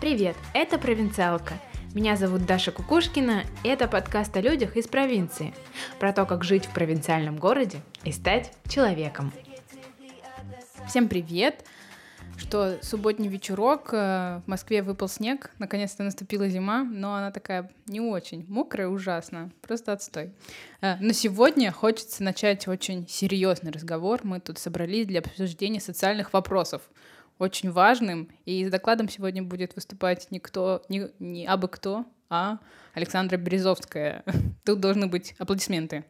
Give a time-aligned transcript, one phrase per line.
[0.00, 1.54] Привет, это «Провинциалка».
[1.94, 5.54] Меня зовут Даша Кукушкина, и это подкаст о людях из провинции.
[6.00, 9.32] Про то, как жить в провинциальном городе и стать человеком.
[10.88, 11.64] Всем привет!
[12.36, 18.00] Что субботний вечерок, э, в Москве выпал снег, наконец-то наступила зима, но она такая не
[18.00, 20.32] очень мокрая, ужасно, просто отстой.
[20.80, 24.20] Э, но сегодня хочется начать очень серьезный разговор.
[24.24, 26.82] Мы тут собрались для обсуждения социальных вопросов
[27.38, 28.28] очень важным.
[28.44, 32.58] И с докладом сегодня будет выступать никто, не, не абы кто, а
[32.94, 34.24] Александра Березовская.
[34.64, 36.04] Тут должны быть аплодисменты.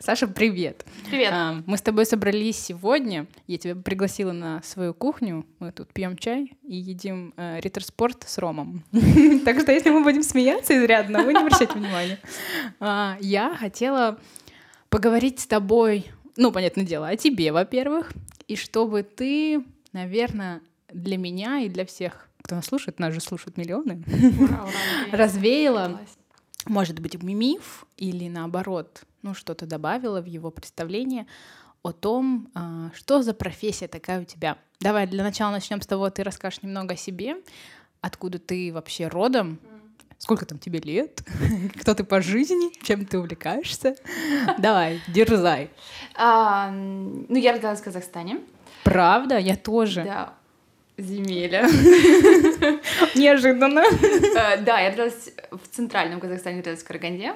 [0.00, 0.84] Саша, привет.
[1.08, 1.30] Привет.
[1.32, 3.26] А, мы с тобой собрались сегодня.
[3.46, 5.44] Я тебя пригласила на свою кухню.
[5.58, 8.84] Мы тут пьем чай и едим э, ритерспорт с ромом.
[9.44, 12.18] Так что если мы будем смеяться изрядно, вы не обращайте внимания.
[12.80, 14.18] А, я хотела
[14.88, 16.06] поговорить с тобой,
[16.36, 18.12] ну, понятное дело, о тебе, во-первых,
[18.46, 19.62] и чтобы ты,
[19.92, 20.62] наверное,
[20.92, 24.02] для меня и для всех, кто нас слушает, нас же слушают миллионы,
[25.12, 26.00] развеяла,
[26.64, 31.26] может быть, миф или наоборот, ну, что-то добавила в его представление
[31.82, 34.56] о том, а, что за профессия такая у тебя.
[34.80, 37.36] Давай для начала начнем с того, ты расскажешь немного о себе,
[38.00, 39.58] откуда ты вообще родом,
[40.16, 41.22] сколько там тебе лет,
[41.82, 43.94] кто ты по жизни, чем ты увлекаешься.
[44.58, 45.68] Давай, дерзай.
[46.16, 48.40] А, ну, я родилась в Казахстане.
[48.84, 49.36] Правда?
[49.36, 50.04] Я тоже.
[50.04, 50.37] Да,
[50.98, 51.62] земеля.
[53.14, 53.80] Неожиданно.
[53.80, 57.22] Э, да, я родилась в центральном Казахстане, родилась в Караганде.
[57.22, 57.34] Я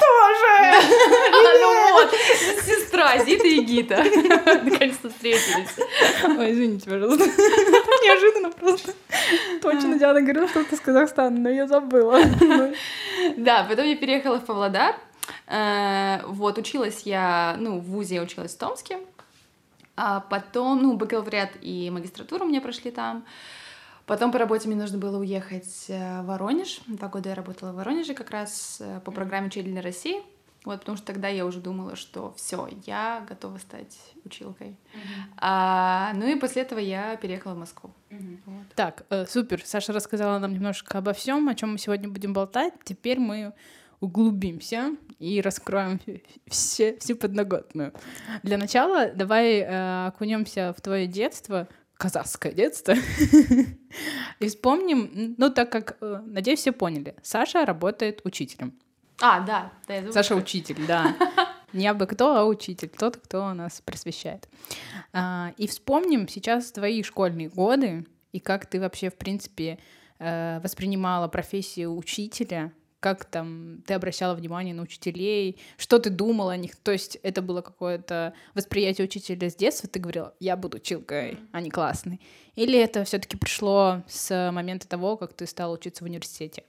[0.00, 0.86] тоже!
[1.32, 2.12] Ну вот,
[2.64, 4.04] сестра Зита и Гита.
[4.64, 5.70] Наконец-то встретились.
[6.24, 7.24] Ой, извините, пожалуйста.
[7.24, 8.92] Неожиданно просто.
[9.62, 12.20] Точно Диана говорила, что ты из Казахстана, но я забыла.
[13.36, 14.96] Да, потом я переехала в Павлодар.
[15.46, 18.98] Э, вот, училась я, ну, в ВУЗе я училась в Томске.
[19.96, 23.24] А потом, ну, бакалавриат и магистратуру мне прошли там.
[24.06, 26.80] Потом по работе мне нужно было уехать э, в Воронеж.
[26.86, 30.22] Два года я работала в Воронеже как раз э, по программе «Учитель России».
[30.64, 34.68] Вот, потому что тогда я уже думала, что все, я готова стать училкой.
[34.68, 35.34] Uh-huh.
[35.36, 37.90] А, ну и после этого я переехала в Москву.
[38.08, 38.38] Uh-huh.
[38.46, 38.64] Вот.
[38.74, 39.62] Так, э, супер.
[39.64, 42.72] Саша рассказала нам немножко обо всем, о чем мы сегодня будем болтать.
[42.82, 43.52] Теперь мы
[44.00, 46.00] углубимся и раскроем
[46.48, 47.92] все, всю подноготную.
[48.42, 52.94] Для начала давай э, окунемся в твое детство, казахское детство,
[54.40, 58.74] и вспомним, ну так как, э, надеюсь, все поняли, Саша работает учителем.
[59.20, 59.72] А, да.
[59.86, 61.14] да я Саша учитель, да.
[61.72, 64.48] Не абы кто, а учитель, тот, кто нас просвещает.
[65.12, 69.78] А, и вспомним сейчас твои школьные годы и как ты вообще, в принципе,
[70.18, 72.72] э, воспринимала профессию учителя,
[73.04, 76.74] как там ты обращала внимание на учителей, что ты думала о них.
[76.76, 81.60] То есть это было какое-то восприятие учителя с детства, ты говорила, я буду училкой, а
[81.60, 82.18] не классный.
[82.56, 86.64] Или это все-таки пришло с момента того, как ты стала учиться в университете?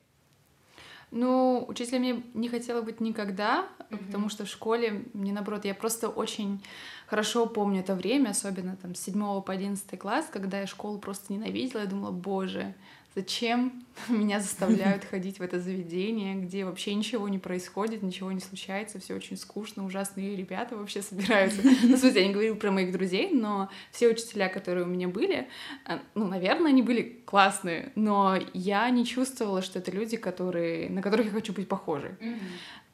[1.09, 4.05] Ну, учителем я не хотела быть никогда, mm-hmm.
[4.07, 6.61] потому что в школе мне наоборот, я просто очень
[7.07, 11.31] хорошо помню это время, особенно там с 7 по 11 класс, когда я школу просто
[11.31, 12.75] ненавидела, я думала, боже,
[13.15, 18.99] Зачем меня заставляют ходить в это заведение, где вообще ничего не происходит, ничего не случается,
[18.99, 21.61] все очень скучно, ужасные ребята вообще собираются.
[21.85, 25.07] Ну, в смысле, я не говорю про моих друзей, но все учителя, которые у меня
[25.07, 25.47] были,
[25.87, 31.01] э, ну, наверное, они были классные, но я не чувствовала, что это люди, которые, на
[31.01, 32.11] которых я хочу быть похожей.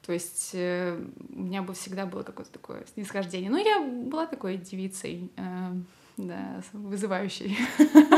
[0.04, 1.00] То есть э,
[1.30, 3.50] у меня бы всегда было какое-то такое снисхождение.
[3.50, 5.30] Ну, я была такой девицей.
[5.36, 5.72] Э,
[6.16, 7.56] да, вызывающий.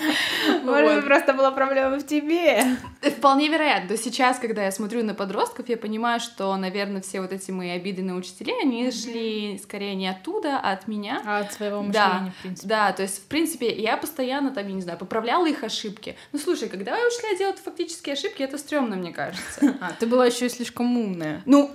[0.62, 2.64] Может быть, просто была проблема в тебе.
[3.02, 3.96] Вполне вероятно.
[3.96, 8.02] Сейчас, когда я смотрю на подростков, я понимаю, что, наверное, все вот эти мои обиды
[8.02, 11.22] на учителей, они шли скорее не оттуда, а от меня.
[11.24, 12.68] А от своего мышления, в принципе.
[12.68, 16.16] Да, то есть, в принципе, я постоянно там, я не знаю, поправляла их ошибки.
[16.32, 19.60] Ну, слушай, когда учителя делают фактические ошибки, это стрёмно, мне кажется.
[19.80, 21.42] А, ты была еще и слишком умная.
[21.46, 21.70] Ну,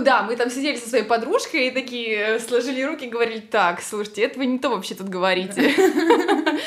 [0.00, 3.82] да, мы там сидели со своей подружкой и такие э, сложили руки и говорили, так,
[3.82, 5.74] слушайте, это вы не то вообще тут говорите.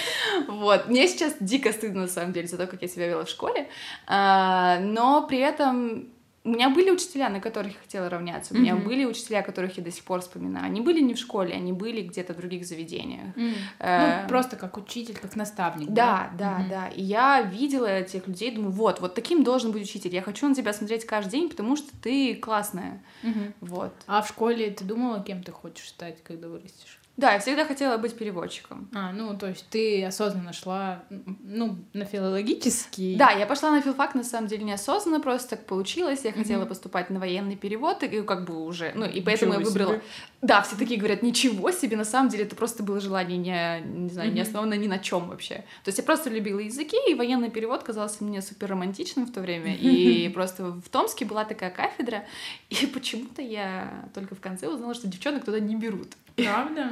[0.47, 0.87] Вот.
[0.87, 3.67] Мне сейчас дико стыдно, на самом деле, за то, как я себя вела в школе.
[4.07, 6.09] А, но при этом
[6.45, 8.53] у меня были учителя, на которых я хотела равняться.
[8.53, 8.61] У mm-hmm.
[8.61, 10.65] меня были учителя, которых я до сих пор вспоминаю.
[10.65, 13.35] Они были не в школе, они были где-то в других заведениях.
[13.35, 13.53] Mm.
[13.79, 15.89] Э, ну, просто как учитель, как наставник.
[15.89, 16.69] Да, да, да, mm-hmm.
[16.69, 16.87] да.
[16.89, 20.13] И я видела этих людей, думаю, вот, вот таким должен быть учитель.
[20.13, 23.01] Я хочу на тебя смотреть каждый день, потому что ты классная.
[23.23, 23.53] Mm-hmm.
[23.61, 23.93] Вот.
[24.05, 26.99] А в школе ты думала, кем ты хочешь стать, когда вырастешь?
[27.17, 28.89] Да, я всегда хотела быть переводчиком.
[28.93, 33.15] А, ну, то есть ты осознанно шла, ну, на филологический.
[33.15, 36.21] Да, я пошла на филфак, на самом деле, неосознанно, просто так получилось.
[36.25, 39.71] Я хотела поступать на военный перевод, и как бы уже, ну, и поэтому я Ничего
[39.71, 39.93] выбрала...
[39.93, 40.03] себе.
[40.41, 44.09] Да, все такие говорят, ничего себе, на самом деле это просто было желание не, не
[44.09, 44.47] знаю, не Мгм.
[44.49, 45.55] основано ни на чем вообще.
[45.83, 49.39] То есть я просто любила языки, и военный перевод казался мне супер романтичным в то
[49.41, 49.75] время.
[49.79, 52.25] И просто в Томске была такая кафедра,
[52.69, 56.09] и почему-то я только в конце узнала, что девчонок туда не берут.
[56.35, 56.89] Правда?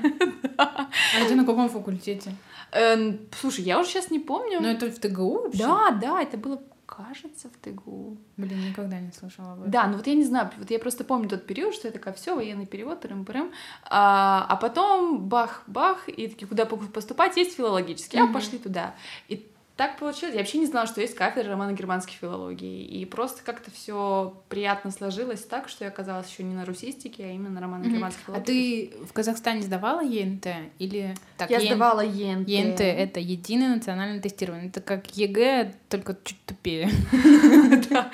[0.57, 0.87] А
[1.19, 2.35] это на каком факультете?
[2.71, 4.59] Эм, слушай, я уже сейчас не помню.
[4.61, 5.59] Ну, это в ТГУ вообще?
[5.59, 8.17] Да, да, это было, кажется, в ТГУ.
[8.37, 9.71] Блин, никогда не слышала об этом.
[9.71, 12.13] Да, ну вот я не знаю, вот я просто помню тот период, что я такая,
[12.13, 13.51] все, военный перевод, трым -пырым.
[13.83, 18.33] А, а потом бах-бах, и такие, куда поступать, есть филологический, а Мгм.
[18.33, 18.95] пошли туда.
[19.27, 20.35] И так получилось.
[20.35, 22.83] Я вообще не знала, что есть кафедра романо-германской филологии.
[22.85, 27.31] И просто как-то все приятно сложилось так, что я оказалась еще не на русистике, а
[27.31, 28.91] именно на романо-германской А филологии.
[28.93, 30.45] ты в Казахстане сдавала ЕНТ?
[30.77, 32.47] Или так, я ЕН- сдавала ЕНТ.
[32.47, 34.69] ЕНТ— это единое национальное тестирование.
[34.69, 36.89] Это как ЕГЭ, только чуть тупее.
[37.89, 38.09] Да,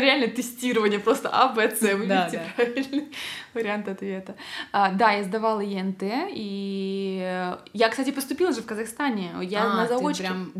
[0.00, 2.42] реально тестирование, просто А, Б, С, Да, выберите да.
[2.56, 3.08] правильный
[3.54, 4.34] вариант ответа.
[4.72, 9.30] А, да, я сдавала ЕНТ, и я, кстати, поступила же в Казахстане.
[9.42, 10.24] Я А, на заочке...
[10.24, 10.52] прям-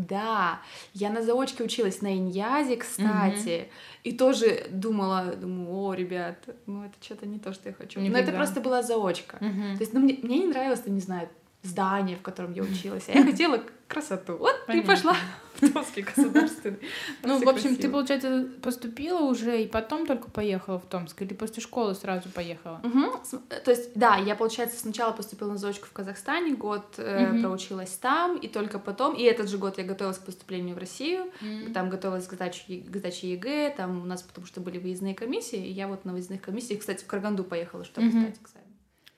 [0.93, 3.69] Я на заочке училась на Иньязе, кстати,
[4.03, 7.99] и тоже думала, думаю, о, ребят, ну это что-то не то, что я хочу.
[7.99, 8.37] Но это Нифига.
[8.37, 9.37] просто была заочка.
[9.39, 9.77] Мгм.
[9.77, 11.29] То есть, ну, мне, мне не нравилось, там, не знаю,
[11.63, 14.37] здание, в котором я училась, а я хотела красоту.
[14.37, 14.91] Вот и Понятно.
[14.95, 15.15] пошла
[15.61, 16.79] в Томский государственный.
[17.21, 21.21] Ну, в общем, ты, получается, поступила уже и потом только поехала в Томск?
[21.21, 22.81] Или после школы сразу поехала?
[23.23, 27.91] С- То есть, да, я, получается, сначала поступила на заочку в Казахстане, год э, проучилась
[27.91, 31.31] там, и только потом, и этот же год я готовилась к поступлению в Россию,
[31.73, 35.13] там готовилась к сдаче, Е- к сдаче ЕГЭ, там у нас потому что были выездные
[35.13, 38.21] комиссии, и я вот на выездных комиссиях, кстати, в Караганду поехала, чтобы Мгм.
[38.21, 38.62] сдать экзамен.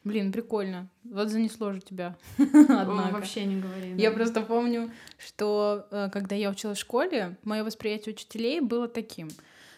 [0.06, 0.88] Блин, прикольно.
[1.04, 2.16] Вот занесло же тебя.
[2.38, 3.12] Однако.
[3.12, 3.96] Вообще не говори.
[3.98, 4.16] Я да.
[4.16, 9.30] просто помню, что э, когда я училась в школе, мое восприятие учителей было таким.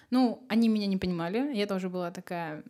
[0.09, 2.63] Ну, они меня не понимали, я тоже была такая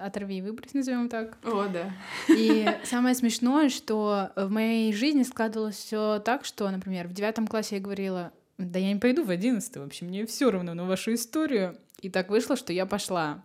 [0.00, 1.38] оторви и выбрось, назовем так.
[1.44, 1.92] О, да.
[2.28, 7.76] И самое смешное, что в моей жизни складывалось все так, что, например, в девятом классе
[7.76, 11.76] я говорила, да я не пойду в одиннадцатый, вообще мне все равно на вашу историю.
[12.00, 13.42] И так вышло, что я пошла.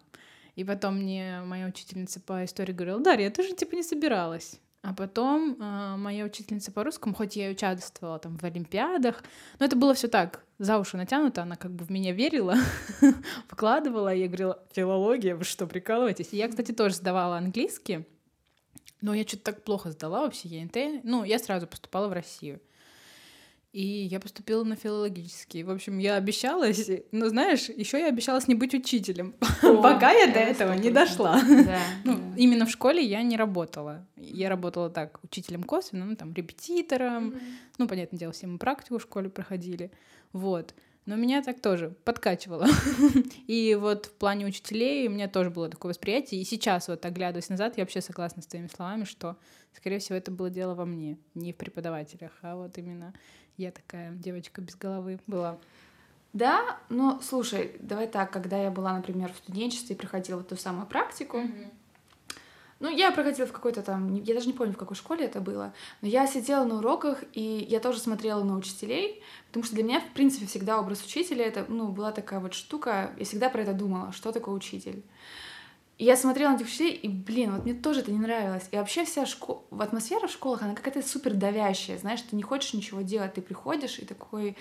[0.56, 4.60] И потом мне моя учительница по истории говорила, Дарья, ты же типа не собиралась.
[4.84, 9.24] А потом э, моя учительница по русскому, хоть я и участвовала там в олимпиадах,
[9.60, 12.56] но это было все так, за уши натянуто, она как бы в меня верила,
[13.48, 16.30] вкладывала, я говорила, филология, вы что, прикалываетесь?
[16.34, 18.08] И я, кстати, тоже сдавала английский,
[19.02, 21.04] но я что-то так плохо сдала вообще ЕНТ.
[21.04, 22.60] Ну, я сразу поступала в Россию.
[23.74, 25.64] И я поступила на филологический.
[25.64, 29.34] В общем, я обещалась, но знаешь, еще я обещалась не быть учителем,
[29.64, 30.94] О, пока я до это этого не 100%.
[30.94, 31.42] дошла.
[31.42, 32.22] Да, Ну, да.
[32.36, 34.06] именно в школе я не работала.
[34.18, 37.28] Я работала так, учителем косвенно, ну, там, репетитором.
[37.28, 37.40] Мгм.
[37.78, 39.90] Ну, понятное дело, все мы практику в школе проходили.
[40.34, 40.74] Вот.
[41.06, 42.68] Но меня так тоже подкачивало.
[43.48, 46.42] И вот в плане учителей у меня тоже было такое восприятие.
[46.42, 49.36] И сейчас, вот оглядываясь назад, я вообще согласна с твоими словами, что,
[49.74, 53.14] скорее всего, это было дело во мне, не в преподавателях, а вот именно
[53.62, 55.58] я такая девочка без головы была.
[56.34, 60.88] Да, но слушай, давай так, когда я была, например, в студенчестве и проходила ту самую
[60.88, 61.42] практику,
[62.80, 65.72] Ну, я проходила в какой-то там, я даже не помню, в какой школе это было,
[66.02, 70.00] но я сидела на уроках, и я тоже смотрела на учителей, потому что для меня,
[70.00, 73.74] в принципе, всегда образ учителя, это, ну, была такая вот штука, я всегда про это
[73.74, 75.04] думала, что такое учитель.
[76.02, 78.68] И я смотрела на этих учителей, и, блин, вот мне тоже это не нравилось.
[78.72, 82.74] И вообще вся школа, атмосфера в школах, она какая-то супер давящая, знаешь, ты не хочешь
[82.74, 84.58] ничего делать, ты приходишь и такой,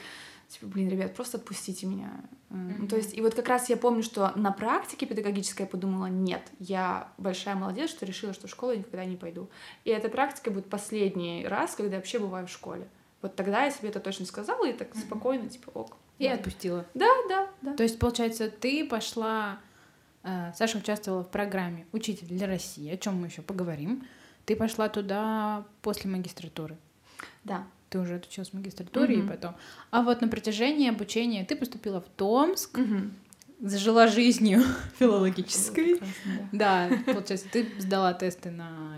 [0.48, 2.10] типа, блин, ребят, просто отпустите меня.
[2.50, 6.08] Ну, То есть, и вот как раз я помню, что на практике педагогической я подумала,
[6.08, 9.48] нет, я большая молодец, что решила, что в школу я никогда не пойду.
[9.86, 12.86] И эта практика будет последний раз, когда я вообще бываю в школе.
[13.22, 15.96] Вот тогда я себе это точно сказала, и так спокойно, типа, ок.
[16.18, 16.84] И отпустила.
[16.92, 17.76] Да, да, да.
[17.76, 19.58] То есть, получается, ты пошла...
[20.22, 24.06] э, Саша участвовала в программе «Учитель для России», о чем мы еще поговорим.
[24.46, 26.76] Ты пошла туда после магистратуры.
[27.44, 27.66] Да.
[27.90, 29.26] Ты уже отучилась в магистратуре Мгм.
[29.26, 29.54] и потом.
[29.90, 33.12] А вот на протяжении обучения ты поступила в Томск, Мгм.
[33.60, 34.62] зажила жизнью
[34.98, 35.96] филологической.
[35.98, 36.88] Прекрасно, да.
[36.88, 38.96] Да, получается, ты сдала тесты на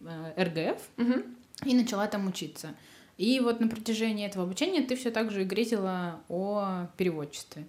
[0.00, 1.22] э, РГФ Мгм.
[1.64, 2.74] и начала там учиться.
[3.18, 7.64] И вот на протяжении этого обучения ты все так же и грезила о переводчестве.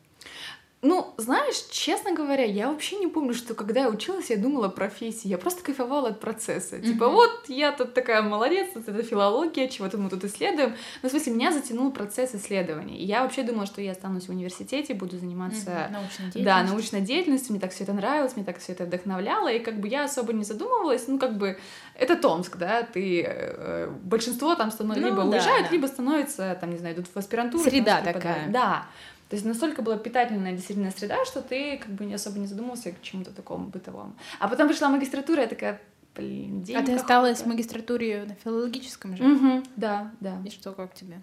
[0.83, 4.69] Ну, знаешь, честно говоря, я вообще не помню, что когда я училась, я думала о
[4.69, 5.29] профессии.
[5.29, 6.75] Я просто кайфовала от процесса.
[6.75, 6.83] Mm-hmm.
[6.83, 10.75] Типа, вот я тут такая молодец, вот это филология, чего-то мы тут исследуем.
[11.01, 12.97] Ну, в смысле, меня затянул процесс исследований.
[12.97, 15.69] И я вообще думала, что я останусь в университете, буду заниматься...
[15.69, 15.91] Mm-hmm.
[15.91, 16.43] Научной деятельностью.
[16.43, 17.51] Да, научной деятельностью.
[17.53, 19.49] Мне так все это нравилось, мне так все это вдохновляло.
[19.49, 21.07] И как бы я особо не задумывалась.
[21.07, 21.57] Ну, как бы,
[21.95, 23.23] это Томск, да, ты...
[23.25, 25.71] Э, большинство там становится, ну, либо да, уезжают, да.
[25.71, 27.63] либо становится, там, не знаю, идут в аспирантуру.
[27.63, 28.49] Среда такая.
[28.49, 28.87] Да.
[29.29, 32.91] То есть настолько была питательная действительно среда, что ты как бы не особо не задумывался
[32.91, 34.13] к чему-то такому бытовому.
[34.39, 35.81] А потом пришла магистратура, я такая,
[36.15, 39.23] блин, день А ты осталась в магистратуре на филологическом же?
[39.23, 40.41] Угу, да, да.
[40.45, 41.21] И что, как тебе?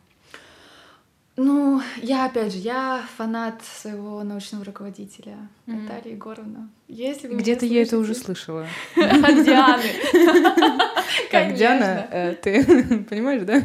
[1.42, 5.80] Ну, я опять же, я фанат своего научного руководителя mm-hmm.
[5.80, 6.69] Натальи Егоровны.
[6.87, 8.66] Если вы Где-то я это уже слышала.
[8.97, 9.90] От Дианы.
[11.30, 13.62] Как Диана, э, ты понимаешь, да?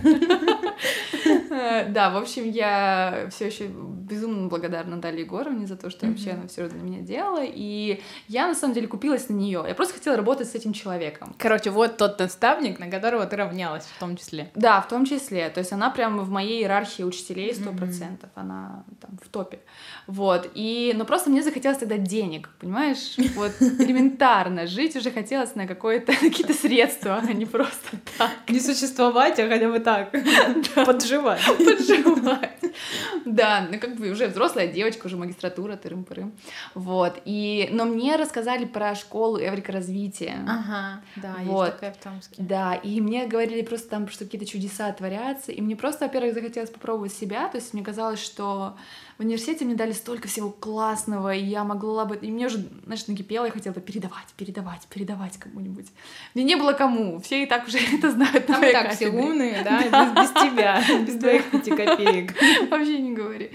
[1.90, 3.70] Да, в общем, я все еще
[4.06, 7.44] безумно благодарна Дали Егоровне за то, что вообще она все для меня делала.
[7.44, 9.64] И я на самом деле купилась на нее.
[9.68, 11.36] Я просто хотела работать с этим человеком.
[11.38, 14.52] Короче, вот тот наставник, на которого ты равнялась в том числе.
[14.56, 15.50] Да, в том числе.
[15.50, 18.30] То есть она прямо в моей иерархии учителей сто процентов.
[18.36, 19.60] Она там в топе.
[20.08, 20.52] Вот.
[20.54, 23.16] И, но просто мне захотелось тогда денег, понимаешь?
[23.36, 24.68] Вот элементарно.
[24.68, 28.32] Жить уже хотелось на какое-то какие-то средства, а не просто так.
[28.48, 30.12] Не существовать, а хотя бы так.
[30.86, 31.42] Подживать.
[31.58, 32.52] Подживать.
[33.26, 36.34] Да, ну как бы уже взрослая девочка, уже магистратура, тырым-пырым.
[36.74, 37.22] Вот.
[37.26, 40.38] И, но мне рассказали про школу Эврика развития.
[40.48, 41.66] Ага, да, вот.
[41.66, 42.36] есть такая в Томске.
[42.38, 45.52] Да, и мне говорили просто там, что какие-то чудеса творятся.
[45.52, 47.48] И мне просто, во-первых, захотелось попробовать себя.
[47.48, 48.78] То есть мне казалось, что
[49.18, 52.18] в университете мне дали столько всего классного, и я могла бы...
[52.18, 55.88] И мне уже, знаешь, накипело, я хотела бы передавать, передавать, передавать кому-нибудь.
[56.34, 59.62] Мне не было кому, все и так уже это знают Там и так все умные,
[59.64, 62.34] да, без, без тебя, без твоих пяти копеек.
[62.70, 63.52] Вообще не говори.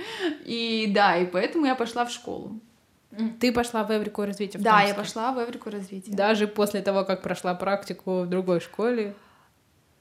[0.46, 2.58] И да, и поэтому я пошла в школу.
[3.38, 4.62] Ты пошла в Эврику развитие?
[4.62, 6.16] Да, я пошла в Эврику развитие.
[6.16, 9.14] Даже после того, как прошла практику в другой школе?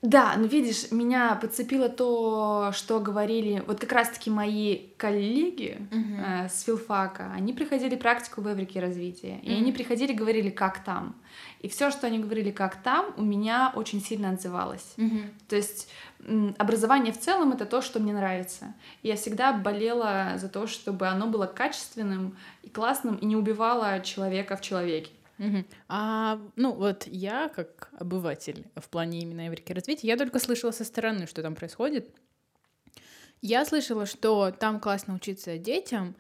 [0.02, 6.46] Да, ну видишь, меня подцепило то, что говорили вот как раз-таки мои коллеги uh-huh.
[6.46, 7.34] э, с филфака.
[7.34, 9.46] Они приходили практику в Эврике развития, uh-huh.
[9.46, 11.16] и они приходили говорили, как там.
[11.60, 14.94] И все, что они говорили, как там, у меня очень сильно отзывалось.
[14.96, 15.34] Uh-huh.
[15.50, 15.90] То есть
[16.58, 18.74] образование в целом это то, что мне нравится.
[19.04, 24.56] Я всегда болела за то, чтобы оно было качественным и классным и не убивало человека
[24.56, 25.12] в человеке.
[25.40, 25.66] Угу.
[25.88, 30.84] А, ну вот я, как обыватель в плане именно Эврики развития, я только слышала со
[30.84, 32.14] стороны, что там происходит.
[33.42, 36.16] Я слышала, что там классно учиться детям,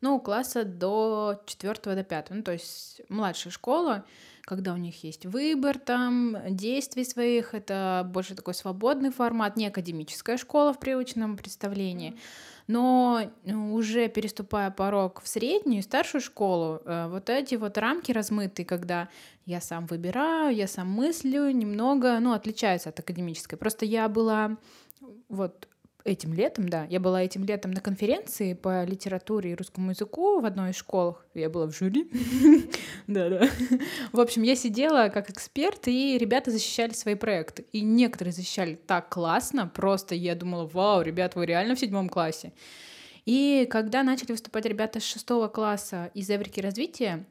[0.00, 4.06] ну, класса до 4 до 5, ну, то есть младшая школа,
[4.42, 10.36] когда у них есть выбор там, действий своих, это больше такой свободный формат, не академическая
[10.36, 12.18] школа в привычном представлении.
[12.66, 18.12] Но ну, уже переступая порог в среднюю и старшую школу, э, вот эти вот рамки
[18.12, 19.08] размытые, когда
[19.46, 23.56] я сам выбираю, я сам мыслю, немного, ну, отличаются от академической.
[23.56, 24.56] Просто я была
[25.28, 25.68] вот
[26.04, 30.44] этим летом, да, я была этим летом на конференции по литературе и русскому языку в
[30.44, 31.18] одной из школ.
[31.34, 32.10] Я была в жюри.
[33.06, 33.48] Да-да.
[34.12, 37.64] В общем, я сидела как эксперт, и ребята защищали свои проекты.
[37.72, 42.52] И некоторые защищали так классно, просто я думала, вау, ребят, вы реально в седьмом классе.
[43.24, 47.24] И когда начали выступать ребята с шестого класса из Эврики развития,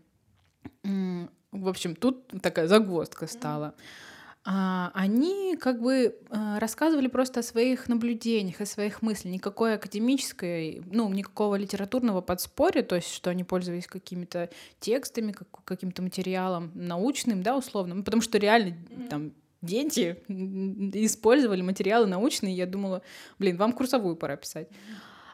[0.83, 3.75] в общем, тут такая загвоздка стала.
[3.77, 4.10] Mm-hmm
[4.43, 11.07] они как бы а, рассказывали просто о своих наблюдениях, о своих мыслях, никакой академической, ну,
[11.09, 17.55] никакого литературного подспорья, то есть что они пользовались какими-то текстами, как, каким-то материалом научным, да,
[17.55, 18.75] условно, ну, потому что реально
[19.11, 23.03] там дети использовали материалы научные, я думала,
[23.37, 24.69] блин, вам курсовую пора писать.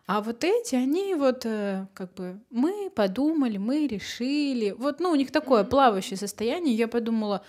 [0.06, 5.16] А вот эти, они вот э, как бы мы подумали, мы решили, вот, ну, у
[5.16, 7.44] них такое плавающее состояние, я подумала,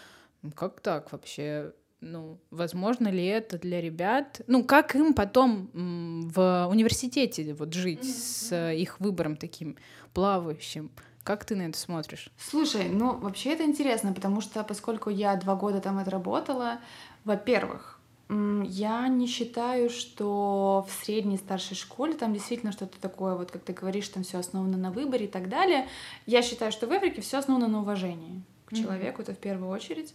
[0.55, 1.73] как так вообще?
[2.01, 4.41] Ну, возможно ли это для ребят?
[4.47, 8.51] Ну, как им потом в университете вот жить mm-hmm.
[8.51, 9.77] с их выбором таким
[10.15, 10.91] плавающим?
[11.25, 12.31] Как ты на это смотришь?
[12.39, 16.79] Слушай, ну вообще это интересно, потому что поскольку я два года там отработала,
[17.25, 23.63] во-первых, я не считаю, что в средней старшей школе там действительно что-то такое, вот как
[23.63, 25.89] ты говоришь, там все основано на выборе и так далее.
[26.27, 29.25] Я считаю, что в Эврике все основано на уважении к человеку, mm-hmm.
[29.25, 30.15] это в первую очередь.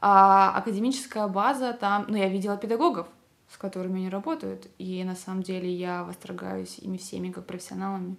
[0.00, 3.06] А академическая база там, ну, я видела педагогов,
[3.48, 8.16] с которыми они работают, и на самом деле я восторгаюсь ими всеми как профессионалами.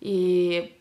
[0.00, 0.76] И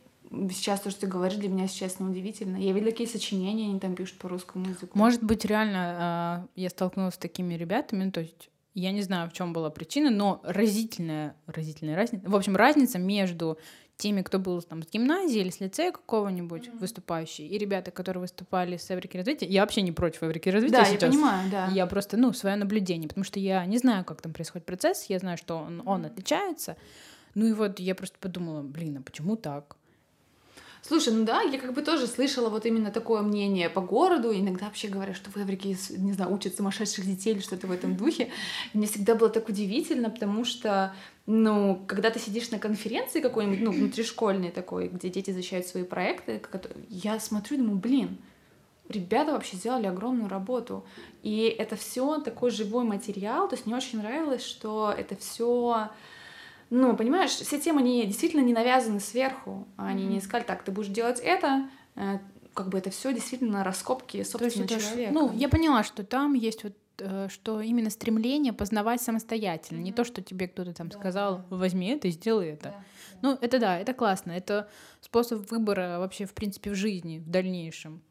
[0.52, 2.58] сейчас то, что ты говоришь, для меня, если честно, удивительно.
[2.58, 4.98] Я видела, какие сочинения они там пишут по русскому языку.
[4.98, 9.30] Может быть, реально а, я столкнулась с такими ребятами, ну, то есть я не знаю,
[9.30, 12.30] в чем была причина, но разительная, разительная разница.
[12.30, 13.58] В общем, разница между
[14.00, 16.80] теми, кто был там с гимназии или с лицея какого-нибудь mm-hmm.
[16.80, 20.86] выступающий, и ребята, которые выступали с Эврики развития, я вообще не против Эврики развития да,
[20.86, 21.02] сейчас.
[21.04, 21.68] я понимаю, да.
[21.68, 25.20] Я просто, ну, свое наблюдение, потому что я не знаю, как там происходит процесс, я
[25.20, 26.78] знаю, что он, он отличается,
[27.36, 29.76] ну и вот я просто подумала, блин, а почему так?
[30.82, 34.34] Слушай, ну да, я как бы тоже слышала вот именно такое мнение по городу.
[34.34, 37.96] Иногда вообще говорят, что в Эврике, не знаю, учат сумасшедших детей или что-то в этом
[37.96, 38.32] духе.
[38.74, 40.96] Мне всегда было так удивительно, потому что,
[41.26, 46.42] ну, когда ты сидишь на конференции какой-нибудь, ну, внутришкольной такой, где дети защищают свои проекты,
[46.90, 48.18] я смотрю и думаю, блин,
[48.88, 50.86] ребята вообще сделали огромную работу.
[51.24, 53.48] И это все такой живой материал.
[53.48, 55.90] То есть мне очень нравилось, что это все
[56.70, 59.68] ну, понимаешь, все темы не, действительно не навязаны сверху.
[59.78, 60.08] Они mm-hmm.
[60.08, 62.20] не сказали, так, ты будешь делать это, э,
[62.54, 65.14] как бы это все действительно раскопки собственного То есть человека.
[65.14, 69.84] Ну, я поняла, что там есть вот э, что именно стремление познавать самостоятельно, mm-hmm.
[69.84, 72.70] не то, что тебе кто-то там да, сказал, возьми это и сделай это.
[72.70, 72.84] Да,
[73.22, 74.70] ну, это да, это классно, это
[75.02, 78.02] способ выбора вообще, в принципе, в жизни в дальнейшем.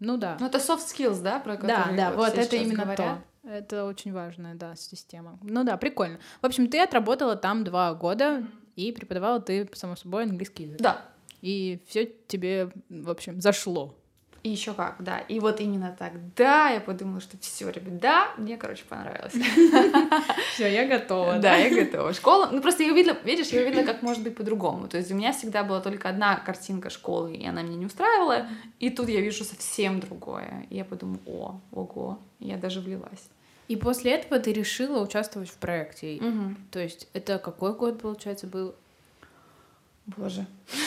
[0.00, 0.36] Ну да.
[0.40, 2.96] Ну, это soft skills, да, про которые Да, да, вот это именно говорят.
[2.96, 3.22] то.
[3.50, 5.38] Это очень важная, да, система.
[5.42, 6.18] Ну да, прикольно.
[6.42, 8.44] В общем, ты отработала там два года,
[8.76, 10.80] и преподавала ты, само собой, английский язык.
[10.80, 11.04] Да.
[11.40, 13.94] И все тебе, в общем, зашло.
[14.44, 15.18] И еще как, да.
[15.18, 19.32] И вот именно так, да, я подумала, что все, ребят, да, мне, короче, понравилось.
[20.54, 21.38] Все, я готова.
[21.38, 22.12] Да, я готова.
[22.12, 24.86] Школа, ну просто я увидела, видишь, я увидела, как может быть по-другому.
[24.86, 28.46] То есть у меня всегда была только одна картинка школы, и она меня не устраивала.
[28.78, 30.66] И тут я вижу совсем другое.
[30.70, 33.28] И я подумала, о, ого, я даже влилась.
[33.68, 36.16] И после этого ты решила участвовать в проекте.
[36.16, 36.54] Угу.
[36.70, 38.74] То есть это какой год, получается, был?
[40.06, 40.46] Боже.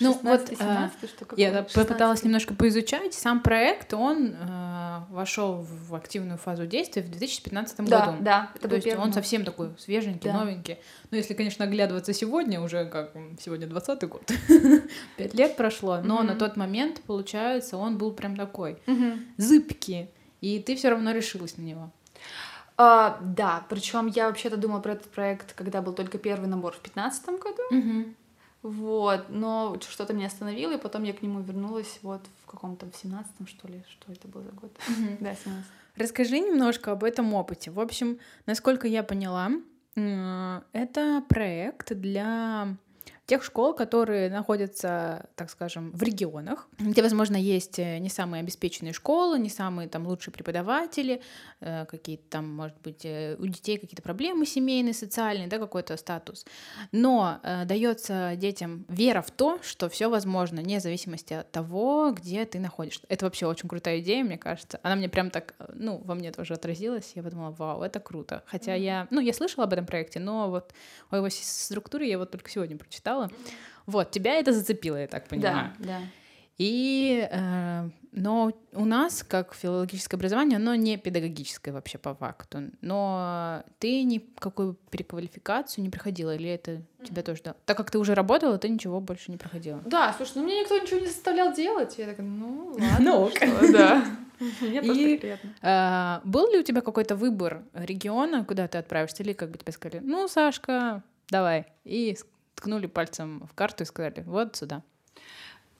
[0.00, 1.74] Ну 16, вот 17, а, что я 16.
[1.74, 3.14] попыталась немножко поизучать.
[3.14, 8.18] Сам проект, он э, вошел в активную фазу действия в 2015 да, году.
[8.20, 9.02] Да, это То есть первый.
[9.02, 10.38] он совсем такой свеженький, да.
[10.38, 10.78] новенький.
[11.10, 14.32] Ну, если, конечно, оглядываться сегодня, уже как сегодня 20 год,
[15.16, 16.26] пять лет прошло, но mm-hmm.
[16.26, 19.18] на тот момент, получается, он был прям такой mm-hmm.
[19.36, 20.08] зыбкий,
[20.40, 21.92] и ты все равно решилась на него.
[22.84, 26.82] А, да, причем я вообще-то думала про этот проект, когда был только первый набор в
[26.82, 27.62] 2015 году.
[27.70, 28.14] Угу.
[28.62, 32.96] Вот, но что-то меня остановило, и потом я к нему вернулась вот в каком-то в
[32.96, 34.72] 17 что ли, что это был за год?
[34.88, 35.16] Угу.
[35.20, 35.64] Да, 17
[35.96, 37.70] Расскажи немножко об этом опыте.
[37.70, 39.50] В общем, насколько я поняла,
[39.94, 42.76] это проект для
[43.26, 48.92] тех школ, которые находятся, так скажем, в регионах, где, возможно, есть э, не самые обеспеченные
[48.92, 51.22] школы, не самые там лучшие преподаватели,
[51.60, 56.44] э, какие-то там, может быть, э, у детей какие-то проблемы семейные, социальные, да, какой-то статус.
[56.90, 62.58] Но дается детям вера в то, что все возможно, вне зависимости от того, где ты
[62.58, 63.06] находишься.
[63.08, 64.80] Это вообще очень крутая идея, мне кажется.
[64.82, 67.12] Она мне прям так, ну, во мне тоже отразилась.
[67.14, 68.42] Я подумала, вау, это круто.
[68.46, 68.80] Хотя mm-hmm.
[68.80, 70.72] я, ну, я слышала об этом проекте, но вот
[71.10, 73.30] о его структуре я вот только сегодня прочитала читала.
[73.86, 75.72] Вот, тебя это зацепило, я так понимаю.
[75.78, 76.00] Да, да.
[76.58, 82.70] И, э, но у нас, как филологическое образование, оно не педагогическое вообще по факту.
[82.82, 87.06] Но ты никакую переквалификацию не проходила, или это mm-hmm.
[87.06, 87.56] тебя тоже да?
[87.64, 89.80] Так как ты уже работала, ты ничего больше не проходила.
[89.86, 91.98] Да, слушай, ну мне никто ничего не заставлял делать.
[91.98, 92.98] Я такая, ну ладно.
[93.00, 93.30] Ну,
[93.72, 94.04] да.
[94.60, 95.50] Мне просто приятно.
[95.62, 99.72] Э, был ли у тебя какой-то выбор региона, куда ты отправишься, или как бы тебе
[99.72, 102.16] сказали, ну, Сашка, давай, и
[102.62, 104.82] ткнули пальцем в карту и сказали, вот сюда.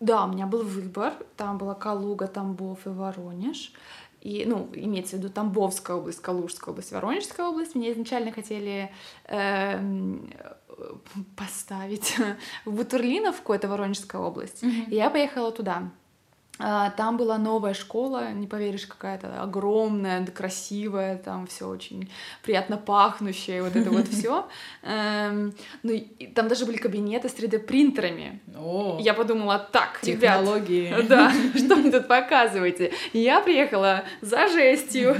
[0.01, 1.13] Да, у меня был выбор.
[1.37, 3.73] Там была Калуга, Тамбов и Воронеж.
[4.21, 7.77] И, ну, имеется в виду Тамбовская область, Калужская область, Воронежская область.
[7.77, 8.93] Меня изначально хотели
[9.27, 9.81] э,
[11.37, 12.17] поставить
[12.65, 14.63] в Бутурлиновку, это Воронежская область.
[14.65, 14.91] Mm-hmm.
[14.91, 15.91] И я поехала туда.
[16.59, 22.11] А, там была новая школа, не поверишь, какая-то огромная, красивая, там все очень
[22.43, 24.47] приятно пахнущее, вот это вот все.
[24.83, 25.93] Эм, ну,
[26.35, 28.41] там даже были кабинеты с 3D-принтерами.
[29.01, 30.95] Я подумала, так, технологии.
[31.13, 32.93] Да, что вы тут показываете?
[33.13, 35.17] Я приехала за жестью.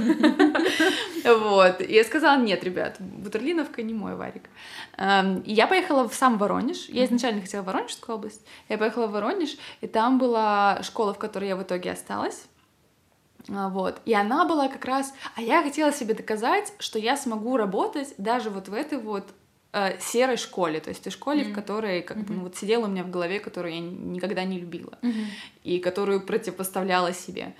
[1.23, 1.81] Вот.
[1.81, 4.49] И я сказала, нет, ребят, Бутерлиновка не мой варик.
[4.97, 6.89] Эм, я поехала в сам Воронеж.
[6.89, 8.45] Я изначально хотела в Воронежскую область.
[8.69, 12.45] Я поехала в Воронеж, и там была школа, в которой я в итоге осталась.
[13.49, 14.01] А, вот.
[14.05, 15.13] И она была как раз...
[15.35, 19.25] А я хотела себе доказать, что я смогу работать даже вот в этой вот
[19.71, 21.51] э, серой школе, то есть той школе, mm-hmm.
[21.51, 22.25] в которой как mm-hmm.
[22.25, 25.25] бы ну, вот сидела у меня в голове, которую я никогда не любила mm-hmm.
[25.63, 27.55] и которую противопоставляла себе.